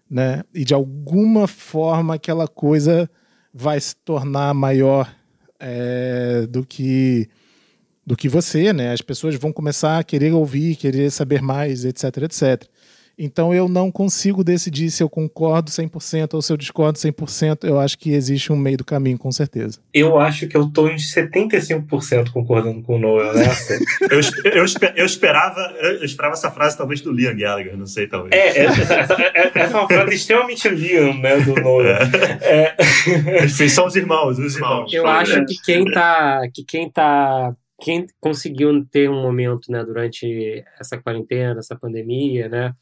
[0.08, 0.42] Né?
[0.54, 3.10] E de alguma forma aquela coisa
[3.54, 5.08] vai se tornar maior
[5.60, 7.28] é, do que
[8.06, 8.92] do que você, né?
[8.92, 12.68] As pessoas vão começar a querer ouvir, querer saber mais, etc, etc.
[13.18, 17.64] Então eu não consigo decidir se eu concordo 100% ou se eu discordo 100%.
[17.64, 19.78] Eu acho que existe um meio do caminho, com certeza.
[19.92, 23.74] Eu acho que eu tô em 75% concordando com o Noel nessa.
[24.10, 27.86] Eu, espe- eu, espe- eu esperava, eu esperava essa frase talvez do Liam Gallagher, não
[27.86, 28.32] sei, talvez.
[28.34, 29.16] É, essa, essa-
[29.54, 31.96] essa é uma frase extremamente Liam, né, do Noel.
[32.42, 32.74] É,
[33.44, 34.92] Enfim, são os irmãos, os irmãos.
[34.92, 36.40] Eu acho que quem tá.
[36.52, 37.54] Que quem tá.
[37.80, 42.72] Quem conseguiu ter um momento, né, durante essa quarentena, essa pandemia, né,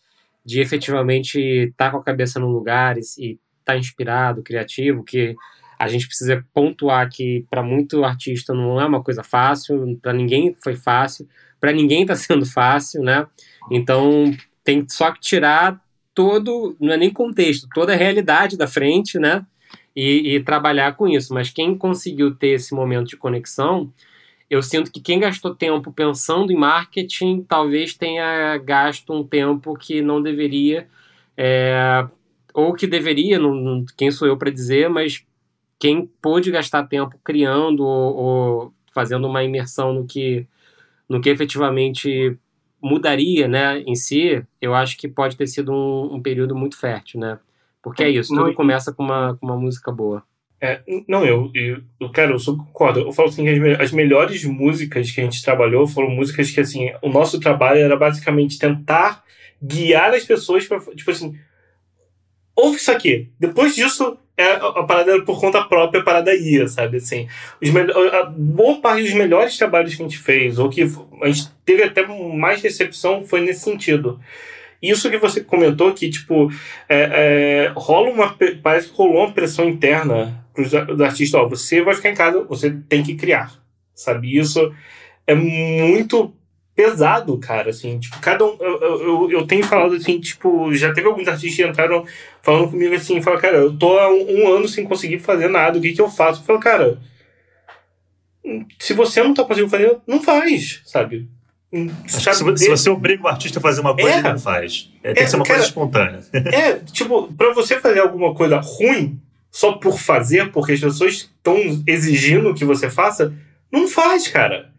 [0.44, 5.36] de efetivamente estar com a cabeça no lugar e estar tá inspirado, criativo, que
[5.78, 10.54] a gente precisa pontuar que para muito artista não é uma coisa fácil, para ninguém
[10.62, 11.28] foi fácil,
[11.60, 13.26] para ninguém está sendo fácil, né?
[13.70, 14.32] Então
[14.64, 15.80] tem só que tirar
[16.14, 19.44] todo, não é nem contexto, toda a realidade da frente, né?
[19.94, 21.34] E, e trabalhar com isso.
[21.34, 23.92] Mas quem conseguiu ter esse momento de conexão,
[24.52, 30.02] eu sinto que quem gastou tempo pensando em marketing talvez tenha gasto um tempo que
[30.02, 30.88] não deveria,
[31.36, 32.06] é,
[32.54, 35.24] ou que deveria, não, não- quem sou eu para dizer, mas
[35.78, 40.46] quem pôde gastar tempo criando ou, ou fazendo uma imersão no que,
[41.08, 42.38] no que efetivamente
[42.82, 47.20] mudaria né, em si, eu acho que pode ter sido um, um período muito fértil,
[47.20, 47.38] né?
[47.82, 50.24] Porque é isso, Não, tudo começa com uma, com uma música boa.
[50.64, 53.00] É, não, eu, eu, eu, cara, eu concordo.
[53.00, 56.60] Eu falo assim que as, as melhores músicas que a gente trabalhou foram músicas que,
[56.60, 59.24] assim, o nosso trabalho era basicamente tentar
[59.60, 61.36] guiar as pessoas para tipo assim,
[62.54, 63.28] ouve isso aqui.
[63.40, 66.98] Depois disso, é, a, parada era por conta própria, a parada ia, sabe?
[66.98, 67.26] Assim,
[67.60, 67.68] os
[68.14, 70.82] a boa parte dos melhores trabalhos que a gente fez, ou que
[71.22, 74.20] a gente teve até mais recepção, foi nesse sentido.
[74.82, 76.50] Isso que você comentou que, tipo,
[76.88, 78.36] é, é, rola uma.
[78.62, 82.70] Parece que rolou uma pressão interna pros artistas, ó, você vai ficar em casa, você
[82.88, 83.52] tem que criar.
[83.94, 84.36] Sabe?
[84.36, 84.74] Isso
[85.26, 86.34] é muito
[86.74, 91.06] pesado, cara, assim, tipo, cada um, eu, eu, eu- tenho falado assim, tipo, já teve
[91.06, 92.04] alguns artistas que entraram
[92.40, 95.78] falando comigo assim, fala, cara, eu tô há um, um ano sem conseguir fazer nada,
[95.78, 96.42] o que que eu faço?
[96.50, 96.98] Eu cara,
[98.78, 101.28] se você não tá conseguindo fazer, não faz, sabe?
[101.72, 104.18] Hum, sabe, se, vo- se você obriga o artista a fazer uma coisa, É.
[104.18, 104.90] ele não faz.
[105.02, 106.20] É, tem É, que ser uma cara, coisa espontânea.
[106.52, 109.18] É, tipo, pra você fazer alguma coisa ruim
[109.50, 111.56] só por fazer, porque as pessoas estão
[111.86, 113.32] exigindo que você faça,
[113.70, 114.70] não faz, cara.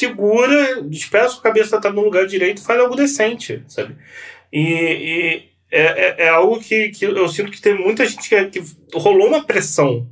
[0.00, 3.94] Segura, espera sua cabeça estar no lugar direito faz algo decente, sabe?
[4.52, 8.44] E, e é, é, é algo que, que eu sinto que tem muita gente que,
[8.46, 8.62] que
[8.94, 10.06] rolou uma pressão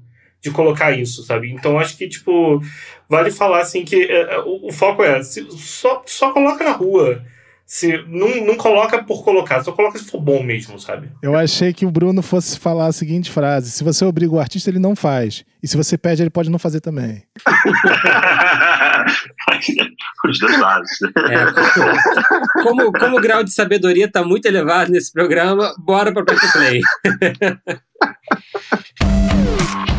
[0.45, 1.51] de colocar isso, sabe?
[1.51, 2.61] Então acho que, tipo,
[3.09, 6.73] vale falar assim que é, é, o, o foco é se- só, só coloca na
[6.73, 7.23] rua.
[7.67, 11.09] Se, não, não coloca por colocar, só coloca se for bom mesmo, sabe?
[11.23, 14.69] Eu achei que o Bruno fosse falar a seguinte frase: se você obriga o artista,
[14.69, 15.47] ele não faz.
[15.63, 17.23] E se você pede, ele pode não fazer também.
[20.29, 20.91] Os dois lados.
[21.31, 21.47] É,
[22.63, 26.83] como, como o grau de sabedoria está muito elevado nesse programa, bora para o Play.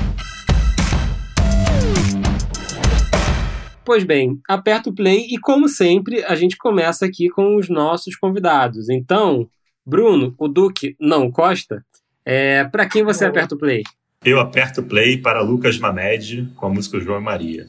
[3.86, 8.16] Pois bem, aperta o play e, como sempre, a gente começa aqui com os nossos
[8.16, 8.90] convidados.
[8.90, 9.48] Então,
[9.86, 11.86] Bruno, o Duque, não Costa,
[12.26, 13.84] é, para quem você aperta o play?
[14.24, 17.68] Eu aperto play para Lucas Mamed com a música João e Maria.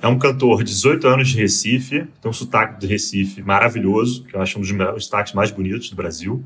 [0.00, 4.34] É um cantor de 18 anos de Recife, tem um sotaque de Recife maravilhoso, que
[4.34, 6.42] eu acho um dos me- os sotaques mais bonitos do Brasil.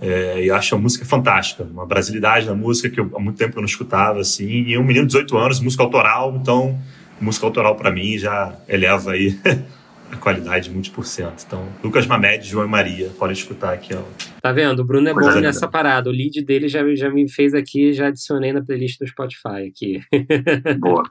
[0.00, 3.56] É, e acho a música fantástica, uma brasilidade na música que eu, há muito tempo
[3.56, 4.64] eu não escutava, assim.
[4.64, 6.76] E é um menino de 18 anos, música autoral, então
[7.20, 9.38] música autoral para mim já eleva aí
[10.10, 11.44] a qualidade muitos por cento.
[11.46, 13.94] Então, Lucas Mamed, João e Maria, pode escutar aqui.
[13.94, 14.02] Ó.
[14.40, 14.80] Tá vendo?
[14.80, 15.48] O Bruno é Coisa bom linda.
[15.48, 16.08] nessa parada.
[16.08, 20.00] O lead dele já, já me fez aqui, já adicionei na playlist do Spotify aqui.
[20.80, 21.04] Boa.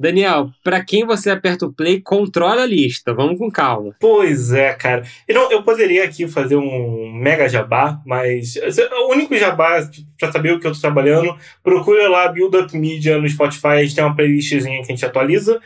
[0.00, 3.12] Daniel, pra quem você aperta o play, controla a lista.
[3.12, 3.94] Vamos com calma.
[4.00, 5.02] Pois é, cara.
[5.28, 9.86] Eu, não, eu poderia aqui fazer um mega jabá, mas o único jabá
[10.18, 13.82] pra saber o que eu tô trabalhando, procura lá Build Up Media no Spotify, a
[13.82, 15.60] gente tem uma playlistzinha que a gente atualiza.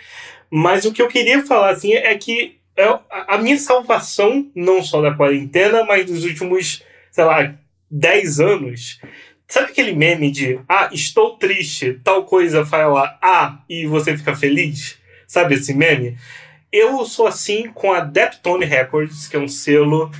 [0.50, 5.00] Mas o que eu queria falar, assim, é que é a minha salvação, não só
[5.00, 6.82] da quarentena, mas dos últimos,
[7.12, 7.54] sei lá,
[7.88, 9.00] 10 anos.
[9.46, 14.98] Sabe aquele meme de, ah, estou triste, tal coisa fala ah, e você fica feliz?
[15.26, 16.16] Sabe esse meme?
[16.72, 20.10] Eu sou assim com a Deptone Records, que é um selo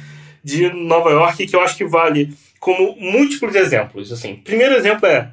[0.42, 4.12] de Nova York que eu acho que vale como múltiplos exemplos.
[4.12, 5.30] Assim, primeiro exemplo é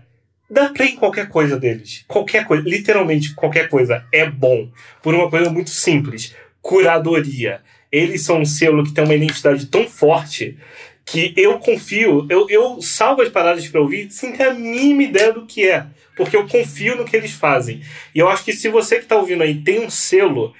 [0.49, 2.03] dá play em qualquer coisa deles.
[2.07, 4.69] Qualquer coisa, literalmente qualquer coisa é bom.
[5.01, 7.61] Por uma coisa muito simples: curadoria.
[7.91, 10.57] Eles são um selo que tem uma identidade tão forte
[11.05, 15.33] que eu confio, eu, eu salvo as paradas para ouvir sem ter a mínima ideia
[15.33, 15.85] do que é.
[16.15, 17.81] Porque eu confio no que eles fazem.
[18.13, 20.53] E eu acho que se você que está ouvindo aí tem um selo,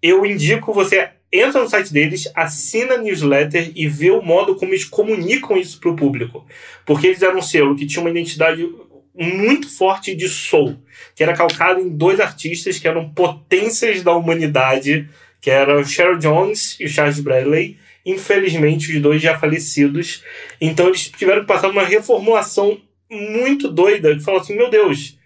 [0.00, 4.72] eu indico você entra no site deles, assina a newsletter e vê o modo como
[4.72, 6.46] eles comunicam isso para o público.
[6.84, 8.68] Porque eles eram um selo que tinha uma identidade
[9.14, 10.76] muito forte de soul,
[11.14, 15.08] que era calcado em dois artistas que eram potências da humanidade,
[15.40, 17.78] que eram Cheryl Jones e Charles Bradley.
[18.04, 20.22] Infelizmente, os dois já falecidos.
[20.60, 22.80] Então, eles tiveram que passar uma reformulação
[23.10, 25.16] muito doida, que falou assim: meu Deus,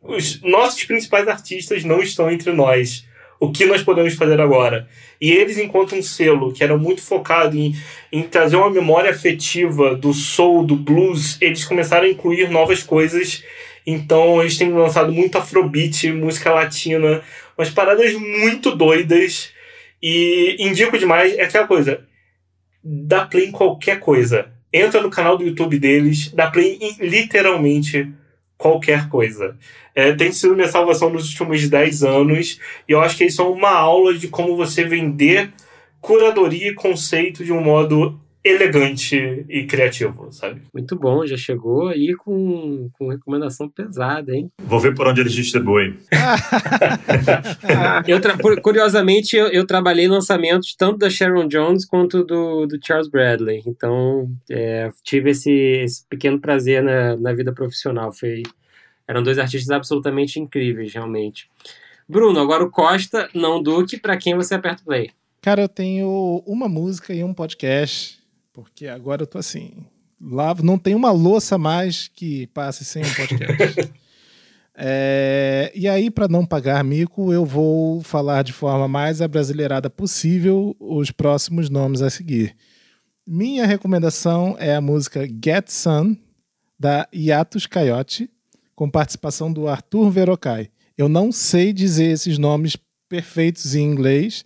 [0.00, 3.04] os nossos principais artistas não estão entre nós.
[3.38, 4.88] O que nós podemos fazer agora?
[5.20, 7.74] E eles, enquanto um selo que era muito focado em,
[8.12, 13.42] em trazer uma memória afetiva do soul, do blues, eles começaram a incluir novas coisas.
[13.84, 17.20] Então, eles têm lançado muito afrobeat, música latina,
[17.58, 19.50] umas paradas muito doidas.
[20.00, 22.04] E indico demais, é aquela coisa,
[22.82, 24.50] dá play em qualquer coisa.
[24.72, 28.10] Entra no canal do YouTube deles, dá play em literalmente
[28.56, 29.56] qualquer coisa.
[29.94, 32.58] É, tem sido minha salvação nos últimos 10 anos,
[32.88, 35.52] e eu acho que eles são uma aula de como você vender
[36.00, 40.62] curadoria e conceito de um modo elegante e criativo, sabe?
[40.74, 44.50] Muito bom, já chegou aí com, com recomendação pesada, hein?
[44.60, 45.96] Vou ver por onde eles distribuem.
[48.06, 48.20] eu
[48.60, 53.62] curiosamente, eu, eu, trabalhei lançamentos tanto da Sharon Jones quanto do, do Charles Bradley.
[53.64, 58.12] Então, é, tive esse, esse, pequeno prazer na, na vida profissional.
[58.12, 58.42] Foi,
[59.06, 61.48] eram dois artistas absolutamente incríveis, realmente.
[62.08, 65.10] Bruno, agora o Costa, não Duque, para quem você aperta o play?
[65.40, 68.21] Cara, eu tenho uma música e um podcast
[68.52, 69.86] porque agora eu tô assim,
[70.20, 73.92] lavo, não tem uma louça mais que passe sem um podcast.
[74.76, 80.76] é, e aí, para não pagar mico, eu vou falar de forma mais abrasileirada possível
[80.78, 82.54] os próximos nomes a seguir.
[83.26, 86.16] Minha recomendação é a música Get Sun,
[86.78, 88.28] da Iatus Coyote,
[88.74, 90.68] com participação do Arthur Verocai.
[90.98, 92.76] Eu não sei dizer esses nomes
[93.08, 94.44] perfeitos em inglês,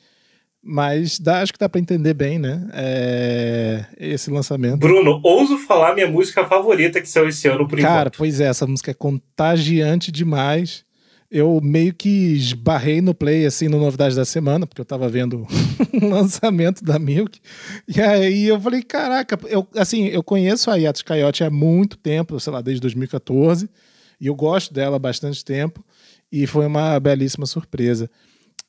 [0.69, 2.69] mas dá, acho que dá para entender bem, né?
[2.73, 4.79] É, esse lançamento.
[4.79, 8.19] Bruno, ouso falar minha música favorita que saiu esse ano por Cara, enquanto.
[8.19, 10.85] pois é, essa música é contagiante demais.
[11.31, 15.47] Eu meio que esbarrei no play, assim, no Novidade da Semana, porque eu tava vendo
[16.03, 17.39] o lançamento da Milk.
[17.87, 22.41] E aí eu falei, caraca, eu, assim, eu conheço a Yatos Coyote há muito tempo,
[22.41, 23.71] sei lá, desde 2014.
[24.21, 25.85] E eu gosto dela há bastante tempo.
[26.31, 28.11] E foi uma belíssima surpresa.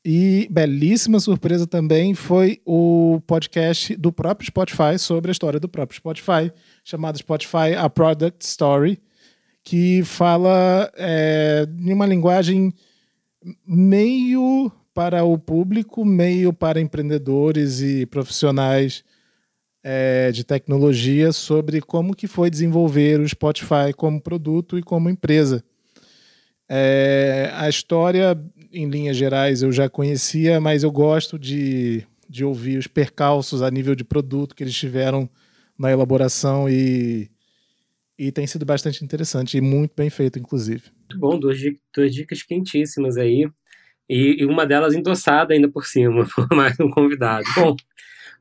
[0.06, 5.98] E belíssima surpresa também foi o podcast do próprio Spotify sobre a história do próprio
[5.98, 6.52] Spotify,
[6.84, 9.00] chamado Spotify A Product Story,
[9.64, 12.74] que fala é, em uma linguagem
[13.66, 19.04] meio para o público, meio para empreendedores e profissionais
[19.84, 25.64] é, de tecnologia sobre como que foi desenvolver o Spotify como produto e como empresa.
[26.70, 28.38] É, a história
[28.78, 33.72] em linhas gerais, eu já conhecia, mas eu gosto de, de ouvir os percalços a
[33.72, 35.30] nível de produto que eles tiveram
[35.78, 37.30] na elaboração e,
[38.18, 40.84] e tem sido bastante interessante e muito bem feito, inclusive.
[41.02, 41.58] Muito bom, duas,
[41.96, 43.50] duas dicas quentíssimas aí.
[44.10, 47.46] E, e, uma delas endossada ainda por cima, por mais um convidado.
[47.56, 47.76] Bom,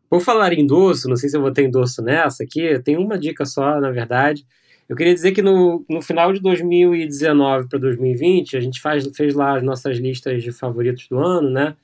[0.08, 3.18] por falar em endosso, não sei se eu vou ter endosso nessa aqui, tem uma
[3.18, 4.46] dica só, na verdade.
[4.88, 9.34] Eu queria dizer que no, no final de 2019 para 2020, a gente faz, fez
[9.34, 11.74] lá as nossas listas de favoritos do ano, né?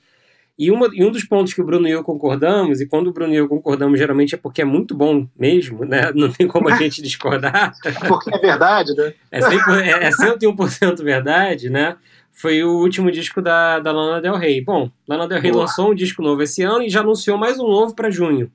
[0.58, 3.12] E, uma, e um dos pontos que o Bruno e eu concordamos, e quando o
[3.12, 6.12] Bruno e eu concordamos, geralmente é porque é muito bom mesmo, né?
[6.14, 7.72] Não tem como a gente discordar.
[8.06, 9.14] Porque é verdade, né?
[9.30, 11.96] É, 100%, é, é 101% verdade, né?
[12.30, 14.62] Foi o último disco da, da Lana Del Rey.
[14.62, 15.64] Bom, Lana Del Rey Boa.
[15.64, 18.50] lançou um disco novo esse ano e já anunciou mais um novo para junho.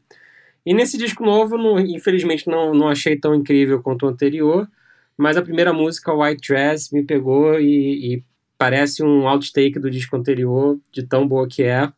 [0.68, 4.70] E nesse disco novo, não, infelizmente, não, não achei tão incrível quanto o anterior,
[5.16, 8.24] mas a primeira música, White Dress, me pegou e, e
[8.58, 11.90] parece um outtake do disco anterior, de tão boa que é.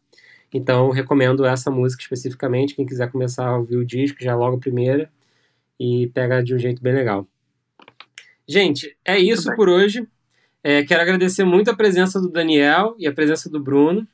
[0.53, 2.75] Então, recomendo essa música especificamente.
[2.75, 5.09] Quem quiser começar a ouvir o disco, já logo a primeira.
[5.79, 7.27] E pega de um jeito bem legal.
[8.47, 10.07] Gente, é isso por hoje.
[10.63, 14.07] É, quero agradecer muito a presença do Daniel e a presença do Bruno.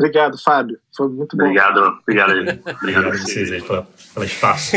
[0.00, 0.78] Obrigado, Fábio.
[0.96, 1.44] Foi muito bom.
[1.44, 2.32] Obrigado, obrigado,
[2.80, 4.76] obrigado a vocês aí pelo, pelo espaço.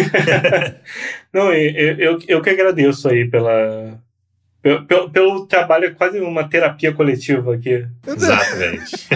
[1.33, 3.97] Não, eu, eu, eu que agradeço aí pela,
[4.61, 7.87] pelo, pelo, pelo, trabalho, é quase uma terapia coletiva aqui.
[8.05, 9.07] Exatamente.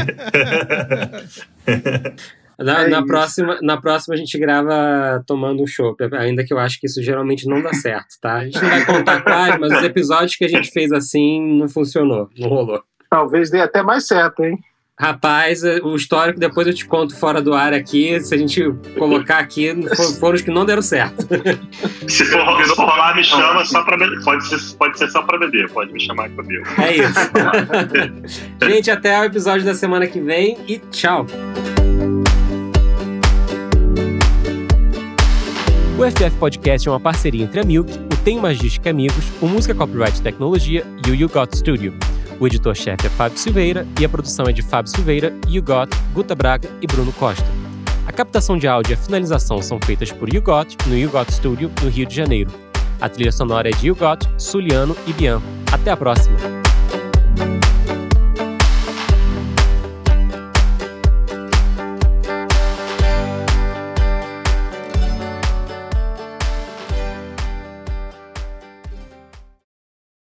[2.58, 6.58] na, é na próxima, na próxima a gente grava tomando um chopp, ainda que eu
[6.58, 8.36] acho que isso geralmente não dá certo, tá?
[8.36, 11.68] A gente não vai contar quais, mas os episódios que a gente fez assim não
[11.68, 12.82] funcionou, não rolou.
[13.10, 14.58] Talvez dê até mais certo, hein?
[15.00, 18.20] Rapaz, eh, o histórico depois eu te conto fora do ar aqui.
[18.20, 18.64] Se a gente
[18.98, 19.72] colocar aqui,
[20.20, 21.28] foram os que não deram certo.
[22.10, 24.24] Se for, se rolar, me chama só pra beber.
[24.24, 26.64] Pode ser, pode ser só pra beber, pode me chamar que eu.
[26.84, 27.14] É isso.
[28.68, 31.28] gente, até o episódio da semana que vem e tchau.
[36.00, 39.48] O FF Podcast é uma parceria entre a Milk, o Tem Magística é Amigos, o
[39.48, 41.94] Música Copyright Tecnologia e o You Got Studio.
[42.40, 46.36] O editor-chefe é Fábio Silveira e a produção é de Fábio Silveira, You Got, Guta
[46.36, 47.46] Braga e Bruno Costa.
[48.06, 51.32] A captação de áudio e a finalização são feitas por You Got no You Got
[51.32, 52.52] Studio, no Rio de Janeiro.
[53.02, 55.42] A trilha sonora é de You Got, Suliano e Bian.
[55.72, 56.67] Até a próxima!